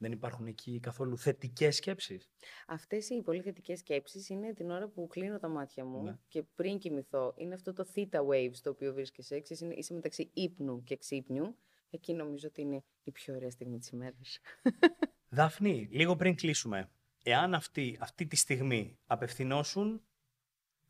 Δεν 0.00 0.12
υπάρχουν 0.12 0.46
εκεί 0.46 0.80
καθόλου 0.80 1.18
θετικές 1.18 1.76
σκέψεις; 1.76 2.28
Αυτές 2.66 3.08
οι 3.08 3.22
πολύ 3.22 3.42
θετικές 3.42 3.78
σκέψεις 3.78 4.28
είναι 4.28 4.52
την 4.52 4.70
ώρα 4.70 4.88
που 4.88 5.06
κλείνω 5.06 5.38
τα 5.38 5.48
μάτια 5.48 5.84
μου 5.84 6.02
Ναι. 6.02 6.18
και 6.28 6.42
πριν 6.42 6.78
κοιμηθώ. 6.78 7.34
Είναι 7.36 7.54
αυτό 7.54 7.72
το 7.72 7.86
theta 7.94 8.26
wave 8.26 8.50
στο 8.52 8.70
οποίο 8.70 8.92
βρίσκεσαι. 8.94 9.40
Ξέρεις, 9.40 9.62
είναι- 9.62 9.74
είσαι 9.74 9.94
μεταξύ 9.94 10.30
ύπνου 10.34 10.82
και 10.82 10.96
ξύπνιου. 10.96 11.56
Εκεί 11.90 12.12
νομίζω 12.12 12.48
ότι 12.48 12.60
είναι 12.60 12.84
η 13.02 13.10
πιο 13.10 13.34
ωραία 13.34 13.50
στιγμή 13.50 13.78
της 13.78 13.88
ημέρας. 13.88 14.38
Δάφνη, 15.28 15.88
λίγο 15.90 16.16
πριν 16.16 16.34
κλείσουμε, 16.34 16.90
εάν 17.22 17.54
αυτή, 17.54 17.96
αυτή 18.00 18.26
τη 18.26 18.36
στιγμή 18.36 18.98
απευθυνόσουν 19.06 20.02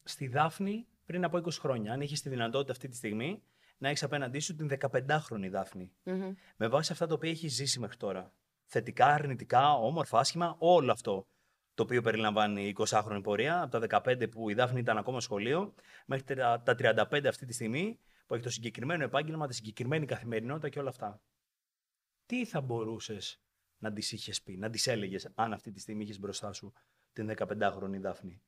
στη 0.03 0.27
Δάφνη 0.27 0.87
πριν 1.05 1.25
από 1.25 1.39
20 1.39 1.51
χρόνια, 1.51 1.93
αν 1.93 2.01
είχες 2.01 2.21
τη 2.21 2.29
δυνατότητα 2.29 2.73
αυτή 2.73 2.89
τη 2.89 2.97
στιγμή 2.97 3.43
να 3.79 3.89
έχεις 3.89 4.03
απέναντί 4.03 4.39
σου 4.39 4.55
την 4.55 4.71
15χρονη 4.81 5.49
Δάφνη, 5.51 5.93
Μμμ. 6.03 6.35
με 6.57 6.69
βάση 6.69 6.93
αυτά 6.93 7.07
τα 7.07 7.15
οποία 7.15 7.31
έχεις 7.31 7.55
ζήσει 7.55 7.81
μέχρι 7.81 7.97
τώρα. 7.97 8.33
Θετικά, 8.65 9.07
αρνητικά, 9.07 9.73
όμορφα, 9.73 10.19
άσχημα, 10.19 10.57
όλο 10.59 10.93
αυτό 10.93 11.27
το 11.75 11.83
οποίο 11.83 12.03
περιλαμβάνει 12.03 12.69
η 12.69 12.77
20χρονη 12.79 13.21
πορεία, 13.23 13.63
από 13.63 13.79
τα 13.79 14.03
15 14.05 14.31
που 14.31 14.51
η 14.51 14.55
Δάφνη 14.55 14.81
ήταν 14.81 14.99
ακόμα 14.99 15.21
σχολείο, 15.21 15.75
μέχρι 16.07 16.35
τα, 16.35 16.63
τα 16.63 16.75
35 17.11 17.27
αυτή 17.29 17.47
τη 17.47 17.53
στιγμή, 17.53 17.99
που 18.29 18.35
έχει 18.35 18.43
το 18.43 18.51
συγκεκριμένο 18.51 19.05
επάγγελμα, 19.05 19.47
τη 19.47 19.55
συγκεκριμένη 19.55 20.07
καθημερινότητα 20.07 20.69
και 20.69 20.79
όλα 20.79 20.89
αυτά. 20.89 21.23
Τι 22.27 22.45
θα 22.45 22.61
μπορούσες 22.61 23.41
να 23.79 23.93
τη 23.93 24.09
είχες 24.11 24.43
πει, 24.43 24.57
να 24.57 24.71
τη 24.71 24.91
έλεγες, 24.91 25.31
αν 25.35 25.53
αυτή 25.53 25.71
τη 25.71 25.81
στιγμή 25.81 26.05
είχε 26.05 26.19
μπροστά 26.19 26.53
σου 26.53 26.73
την 27.13 27.35
15χρονη 27.37 28.01
Δάφνη; 28.01 28.43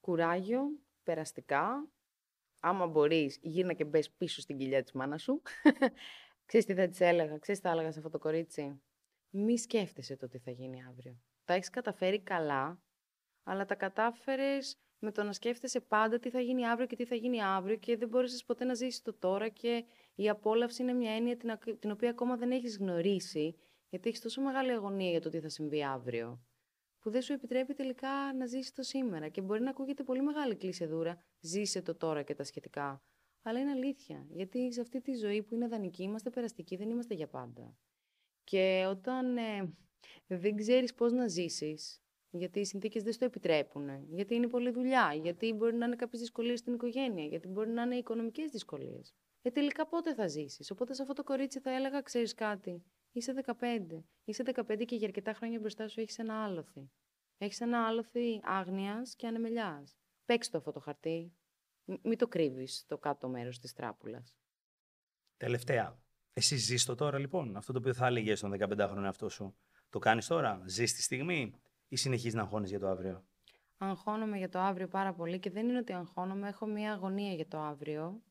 Κουράγιο, 0.00 0.62
περαστικά. 1.02 1.88
Άμα 2.60 2.86
μπορείς, 2.86 3.38
γύρνα 3.42 3.72
και 3.72 3.84
μπες 3.84 4.10
πίσω 4.10 4.40
στην 4.40 4.58
κοιλιά 4.58 4.82
της 4.82 4.92
μάνας 4.92 5.22
σου. 5.22 5.42
ξέρεις 6.46 6.66
τι 6.66 6.74
θα 6.74 6.88
της 6.88 7.00
έλεγα, 7.00 7.38
ξέρεις 7.38 7.60
τι 7.60 7.66
θα 7.66 7.72
έλεγα 7.72 7.92
σε 7.92 7.98
αυτό 7.98 8.10
το 8.10 8.18
κορίτσι; 8.18 8.82
Μη 9.30 9.58
σκέφτεσαι 9.58 10.16
το 10.16 10.28
τι 10.28 10.38
θα 10.38 10.50
γίνει 10.50 10.84
αύριο. 10.84 11.22
Τα 11.44 11.54
έχεις 11.54 11.70
καταφέρει 11.70 12.20
καλά, 12.20 12.82
αλλά 13.42 13.64
τα 13.64 13.74
κατάφερες 13.74 14.81
με 15.02 15.12
το 15.12 15.22
να 15.22 15.32
σκέφτεσαι 15.32 15.80
πάντα 15.80 16.18
τι 16.18 16.30
θα 16.30 16.40
γίνει 16.40 16.66
αύριο 16.66 16.86
και 16.86 16.96
τι 16.96 17.04
θα 17.04 17.14
γίνει 17.14 17.42
αύριο 17.42 17.76
και 17.76 17.96
δεν 17.96 18.08
μπόρεσες 18.08 18.44
ποτέ 18.44 18.64
να 18.64 18.74
ζήσεις 18.74 19.02
το 19.02 19.14
τώρα 19.14 19.48
και 19.48 19.84
η 20.14 20.28
απόλαυση 20.28 20.82
είναι 20.82 20.92
μια 20.92 21.12
έννοια 21.12 21.36
την, 21.36 21.50
ακ- 21.50 21.78
την 21.78 21.90
οποία 21.90 22.10
ακόμα 22.10 22.36
δεν 22.36 22.50
έχεις 22.50 22.78
γνωρίσει 22.78 23.56
γιατί 23.88 24.08
έχεις 24.08 24.20
τόσο 24.20 24.40
μεγάλη 24.40 24.70
αγωνία 24.70 25.10
για 25.10 25.20
το 25.20 25.28
τι 25.28 25.40
θα 25.40 25.48
συμβεί 25.48 25.84
αύριο 25.84 26.42
που 27.02 27.10
δεν 27.10 27.22
σου 27.22 27.32
επιτρέπει 27.32 27.74
τελικά 27.74 28.34
να 28.38 28.46
ζήσεις 28.46 28.72
το 28.72 28.82
σήμερα. 28.82 29.28
Και 29.28 29.40
μπορεί 29.40 29.60
να 29.60 29.70
ακούγεται 29.70 30.02
πολύ 30.02 30.22
μεγάλη 30.22 30.56
κλεισεδούρα, 30.56 31.22
ζήσε 31.40 31.82
το 31.82 31.94
τώρα 31.94 32.22
και 32.22 32.34
τα 32.34 32.44
σχετικά. 32.44 33.02
Αλλά 33.42 33.58
είναι 33.60 33.70
αλήθεια, 33.70 34.26
γιατί 34.28 34.72
σε 34.72 34.80
αυτή 34.80 35.00
τη 35.00 35.14
ζωή 35.14 35.42
που 35.42 35.54
είναι 35.54 35.68
δανεική 35.68 36.02
είμαστε 36.02 36.30
περαστικοί, 36.30 36.76
δεν 36.76 36.90
είμαστε 36.90 37.14
για 37.14 37.28
πάντα. 37.28 37.76
Και 38.44 38.86
όταν 38.88 39.36
ε, 39.36 39.74
δεν 40.26 40.56
ξέρεις 40.56 40.94
πώς 40.94 41.12
να 41.12 41.28
ζήσεις, 41.28 42.01
γιατί 42.32 42.60
οι 42.60 42.64
συνθήκες 42.64 43.02
δεν 43.02 43.12
στο 43.12 43.24
επιτρέπουν, 43.24 44.06
γιατί 44.10 44.34
είναι 44.34 44.48
πολλή 44.48 44.70
δουλειά, 44.70 45.14
γιατί 45.22 45.52
μπορεί 45.52 45.74
να 45.76 45.86
είναι 45.86 45.96
κάποιες 45.96 46.20
δυσκολίες 46.20 46.58
στην 46.58 46.74
οικογένεια, 46.74 47.24
γιατί 47.24 47.48
μπορεί 47.48 47.70
να 47.70 47.82
είναι 47.82 47.96
οικονομικές 47.96 48.50
δυσκολίες. 48.50 49.14
Ε, 49.42 49.50
τελικά 49.50 49.86
πότε 49.86 50.14
θα 50.14 50.26
ζήσεις; 50.26 50.70
Οπότε 50.70 50.94
σε 50.94 51.02
αυτό 51.02 51.14
το 51.14 51.22
κορίτσι 51.22 51.60
θα 51.60 51.70
έλεγα, 51.70 52.00
ξέρεις 52.00 52.34
κάτι, 52.34 52.82
Είσαι 53.12 53.32
15. 53.60 54.04
Είσαι 54.24 54.42
15 54.54 54.84
και 54.84 54.96
για 54.96 55.06
αρκετά 55.06 55.32
χρόνια 55.32 55.58
μπροστά 55.58 55.88
σου 55.88 56.00
έχεις 56.00 56.18
ένα 56.18 56.44
άλοθη. 56.44 56.90
Έχεις 57.38 57.60
ένα 57.60 57.86
άλοθη 57.86 58.40
άγνοιας 58.44 59.14
και 59.16 59.26
ανεμελιάς. 59.26 59.96
Παίξ' 60.24 60.50
το 60.50 60.58
αυτό 60.58 60.72
το 60.72 60.80
χαρτί. 60.80 61.32
Μ- 61.84 62.06
μην 62.06 62.18
το 62.18 62.28
κρύβεις 62.28 62.76
στο 62.76 62.98
κάτω 62.98 63.28
μέρος 63.28 63.58
της 63.58 63.72
τράπουλας. 63.72 64.36
Τελευταία. 65.36 66.00
Εσύ 66.32 66.56
ζεις 66.56 66.84
το 66.84 66.94
τώρα 66.94 67.18
λοιπόν, 67.18 67.56
αυτό 67.56 67.72
το 67.72 67.78
οποίο 67.78 67.94
θα 67.94 68.06
έλεγες 68.06 68.38
στον 68.38 68.50
15χρονο 68.50 69.02
εαυτό 69.04 69.28
σου. 69.28 69.56
Το 69.90 69.98
κάνεις 69.98 70.26
τώρα, 70.26 70.62
ζεις 70.66 70.94
τη 70.94 71.02
στιγμή; 71.02 71.61
Ή 71.92 71.96
συνεχίζεις 71.96 72.34
να 72.34 72.42
αγχώνεις 72.42 72.70
για 72.70 72.78
το 72.78 72.88
αύριο; 72.88 73.24
Αγχώνομαι 73.76 74.38
για 74.38 74.48
το 74.48 74.58
αύριο 74.58 74.88
πάρα 74.88 75.14
πολύ 75.14 75.38
και 75.38 75.50
δεν 75.50 75.68
είναι 75.68 75.78
ότι 75.78 75.92
αγχώνομαι, 75.92 76.48
έχω 76.48 76.66
μία 76.66 76.92
αγωνία 76.92 77.32
για 77.32 77.48
το 77.48 77.58
αύριο. 77.58 78.22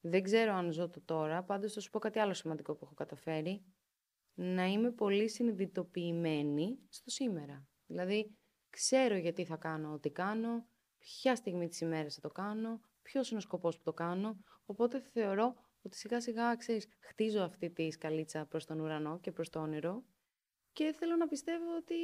Δεν 0.00 0.22
ξέρω 0.22 0.52
αν 0.52 0.72
ζω 0.72 0.88
το 0.88 1.00
τώρα, 1.04 1.42
πάντως 1.42 1.72
θα 1.72 1.80
σου 1.80 1.90
πω 1.90 1.98
κάτι 1.98 2.18
άλλο 2.18 2.34
σημαντικό 2.34 2.74
που 2.74 2.84
έχω 2.84 2.94
καταφέρει. 2.94 3.64
Να 4.34 4.64
είμαι 4.64 4.90
πολύ 4.90 5.28
συνειδητοποιημένη 5.28 6.78
στο 6.88 7.10
σήμερα. 7.10 7.68
Δηλαδή, 7.86 8.36
ξέρω 8.70 9.16
γιατί 9.16 9.44
θα 9.44 9.56
κάνω 9.56 9.92
ό,τι 9.92 10.10
κάνω, 10.10 10.66
ποια 10.98 11.36
στιγμή 11.36 11.68
της 11.68 11.80
ημέρας 11.80 12.14
θα 12.14 12.20
το 12.20 12.28
κάνω, 12.28 12.80
ποιος 13.02 13.28
είναι 13.28 13.38
ο 13.38 13.42
σκοπός 13.42 13.76
που 13.76 13.82
το 13.82 13.92
κάνω. 13.92 14.36
Οπότε 14.64 15.00
θεωρώ 15.00 15.54
ότι 15.82 15.96
σιγά 15.96 16.20
σιγά, 16.20 16.56
ξέρεις, 16.56 16.88
χτίζω 16.98 17.42
αυτή 17.42 17.70
τη 17.70 17.90
σκαλίτσα 17.90 18.46
προς 18.46 18.64
τον 18.64 18.80
ουρανό 18.80 19.18
και 19.20 19.32
προς 19.32 19.48
το 19.48 19.60
όνειρο 19.60 20.04
και 20.74 20.94
θέλω 20.98 21.16
να 21.16 21.26
πιστεύω 21.26 21.76
ότι 21.76 21.94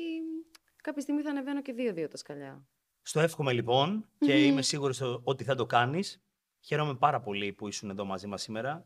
κάποια 0.82 1.02
στιγμή 1.02 1.22
θα 1.22 1.30
ανεβαίνω 1.30 1.62
και 1.62 1.72
δύο-δύο 1.72 2.08
τα 2.08 2.16
σκαλιά. 2.16 2.66
Στο 3.02 3.20
εύχομαι 3.20 3.52
λοιπόν 3.52 4.08
και 4.18 4.34
Μμμ. 4.34 4.44
είμαι 4.44 4.62
σίγουρος 4.62 5.00
ο- 5.00 5.20
ότι 5.24 5.44
θα 5.44 5.54
το 5.54 5.66
κάνεις. 5.66 6.22
Χαίρομαι 6.60 6.94
πάρα 6.94 7.20
πολύ 7.20 7.52
που 7.52 7.68
ήσουν 7.68 7.90
εδώ 7.90 8.04
μαζί 8.04 8.26
μας 8.26 8.42
σήμερα. 8.42 8.84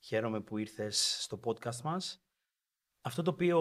Χαίρομαι 0.00 0.40
που 0.40 0.58
ήρθες 0.58 1.16
στο 1.22 1.40
podcast 1.44 1.80
μας. 1.80 2.22
Αυτό 3.00 3.22
το 3.22 3.30
οποίο 3.30 3.58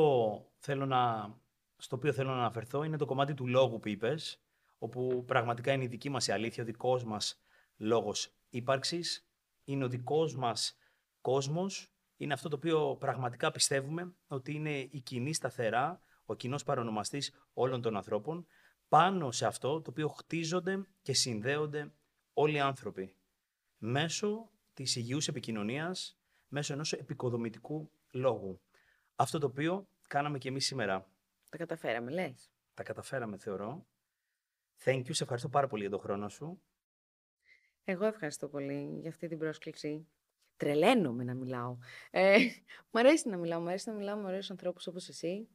θέλω 0.58 0.86
να, 0.86 1.34
στο 1.78 1.96
οποίο 1.96 2.14
θέλω 2.14 2.30
να 2.30 2.38
αναφερθώ 2.38 2.84
είναι 2.84 2.98
το 2.98 3.06
κομμάτι 3.06 3.34
του 3.34 3.48
λόγου 3.48 3.80
που 3.80 3.88
είπες, 3.88 4.42
όπου 4.78 5.24
πραγματικά 5.28 5.72
είναι 5.72 5.84
η 5.84 5.88
δική 5.88 6.10
μας 6.10 6.28
η 6.28 6.32
αλήθεια, 6.32 6.64
ο 6.64 6.66
δικός 6.66 7.04
μας 7.04 7.42
λόγος 7.78 8.34
ύπαρξης, 8.50 9.28
είναι 9.64 9.84
ο 9.84 9.88
δικός 9.88 10.36
μας 10.36 10.78
κόσμος, 11.22 11.92
είναι 12.18 12.34
αυτό 12.34 12.50
το 12.50 12.56
οποίο 12.56 12.96
πραγματικά 13.00 13.52
πιστεύουμε 13.52 14.16
ότι 14.28 14.54
είναι 14.54 14.78
η 14.80 15.00
κοινή 15.00 15.34
σταθερά, 15.34 16.00
ο 16.26 16.36
κοινός 16.36 16.64
παρονομαστής 16.64 17.34
όλων 17.54 17.82
των 17.82 17.96
ανθρώπων, 17.96 18.48
πάνω 18.88 19.32
σε 19.32 19.46
αυτό 19.46 19.82
το 19.82 19.90
οποίο 19.90 20.08
χτίζονται 20.08 20.86
και 21.02 21.14
συνδέονται 21.14 21.94
όλοι 22.34 22.56
οι 22.56 22.60
άνθρωποι 22.60 23.16
μέσω 23.78 24.50
της 24.74 24.96
υγιούς 24.96 25.28
επικοινωνίας, 25.28 26.20
μέσω 26.48 26.74
ενός 26.74 26.94
επικοδομητικού 26.94 27.92
λόγου. 28.12 28.62
Αυτό 29.16 29.40
το 29.40 29.48
οποίο 29.48 29.88
κάναμε 30.08 30.38
και 30.38 30.50
εμείς 30.50 30.66
σήμερα. 30.66 31.08
Τα 31.50 31.58
καταφέραμε, 31.58 32.12
λες. 32.12 32.52
Τα 32.74 32.84
καταφέραμε, 32.84 33.38
θεωρώ. 33.38 33.86
Thank 34.84 34.98
you, 34.98 35.10
σε 35.10 35.24
ευχαριστώ 35.24 35.50
πάρα 35.50 35.68
πολύ 35.68 35.82
για 35.82 35.92
τον 35.92 36.00
χρόνο 36.00 36.30
σου. 36.30 36.62
Εγώ 37.84 38.06
ευχαριστώ 38.06 38.48
πολύ 38.48 38.98
για 39.00 39.10
αυτή 39.10 39.28
την 39.28 39.38
πρόσκληση. 39.38 40.08
Τρελαίνομαι 40.58 41.24
να 41.24 41.34
μιλάω. 41.34 41.78
Ε, 42.12 42.38
μ' 42.92 42.98
αρέσει 42.98 43.30
να 43.30 43.38
μιλάω, 43.38 43.60
μ' 43.60 43.68
αρέσει 43.68 43.90
να 43.90 43.96
μιλάω 43.96 44.18
με 44.18 44.28
ωραίους 44.28 44.50
ανθρώπους 44.52 44.88
όπως 44.88 45.08
εσύ 45.08 45.48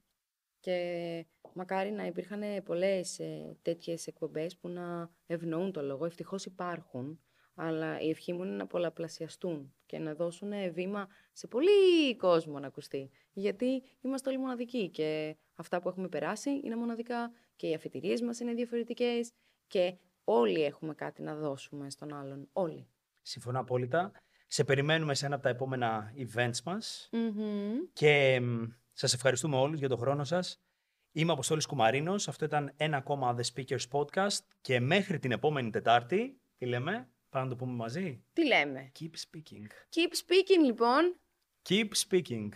και 0.61 1.27
μακάρι 1.55 1.90
να 1.90 2.07
υπήρχαν 2.07 2.42
πολλές 2.64 3.18
ε, 3.18 3.57
τέτοιες 3.62 4.07
εκπομπές 4.07 4.57
που 4.57 4.68
να 4.68 5.11
ευνοούν 5.27 5.73
το 5.73 5.83
λόγο. 5.83 6.05
Ευτυχώς 6.05 6.44
υπάρχουν, 6.44 7.21
αλλά 7.55 8.01
η 8.01 8.11
ευχή 8.11 8.33
μου 8.33 8.44
είναι 8.44 8.57
να 8.57 8.66
πολλαπλασιαστούν 8.66 9.75
και 9.87 9.99
να 9.99 10.14
δώσουν 10.14 10.53
ε, 10.53 10.68
βήμα 10.68 11.09
σε 11.33 11.47
πολύ 11.47 12.16
κόσμο 12.16 12.59
να 12.59 12.66
ακουστεί. 12.66 13.11
Γιατί 13.33 13.83
είμαστε 14.01 14.29
όλοι 14.29 14.38
μοναδικοί 14.38 14.88
και 14.88 15.37
αυτά 15.55 15.81
που 15.81 15.88
έχουμε 15.88 16.09
περάσει 16.09 16.61
είναι 16.64 16.77
μοναδικά 16.77 17.31
και 17.57 17.68
οι 17.68 17.75
αφιτηρίες 17.75 18.21
μας 18.23 18.40
είναι 18.40 18.53
διαφορετικές 18.53 19.33
και 19.66 19.97
όλοι 20.25 20.64
έχουμε 20.64 20.94
κάτι 20.94 21.23
να 21.23 21.35
δώσουμε 21.35 21.90
στον 21.90 22.14
άλλον. 22.14 22.49
Όλοι. 22.53 22.87
Συμφωνώ 23.23 23.61
απόλυτα. 23.61 24.12
Σε 24.47 24.64
περιμένουμε 24.64 25.14
σε 25.14 25.27
ένα 25.27 25.35
από 25.35 25.44
τα 25.44 25.51
επόμενα 25.51 26.14
events 26.16 26.62
μας 26.64 27.09
Μμμ. 27.12 27.77
και 27.92 28.40
μ, 28.40 28.64
σας 28.99 29.13
ευχαριστούμε 29.13 29.57
όλους 29.57 29.79
για 29.79 29.89
τον 29.89 29.99
χρόνο 29.99 30.25
σας. 30.25 30.61
Είμαι 31.13 31.31
ο 31.31 31.33
Αποστόλης 31.33 31.67
Κουμαρίνος, 31.67 32.29
αυτό 32.29 32.45
ήταν 32.45 32.73
ένα 32.77 32.97
ακόμα 32.97 33.37
The 33.39 33.43
Speakers 33.55 33.89
Podcast 33.91 34.39
και 34.61 34.81
μέχρι 34.81 35.19
την 35.19 35.33
επόμενη 35.33 35.71
Τετάρτη, 35.71 36.41
τι 36.59 36.67
λέμε, 36.67 37.09
πάμε 37.29 37.45
να 37.45 37.51
το 37.51 37.57
πούμε 37.57 37.73
μαζί; 37.73 38.25
Τι 38.33 38.47
λέμε; 38.47 38.93
Keep 39.01 39.05
speaking. 39.05 39.67
Keep 39.95 40.13
speaking 40.13 40.65
λοιπόν. 40.65 41.17
Keep 41.69 41.89
speaking. 42.09 42.49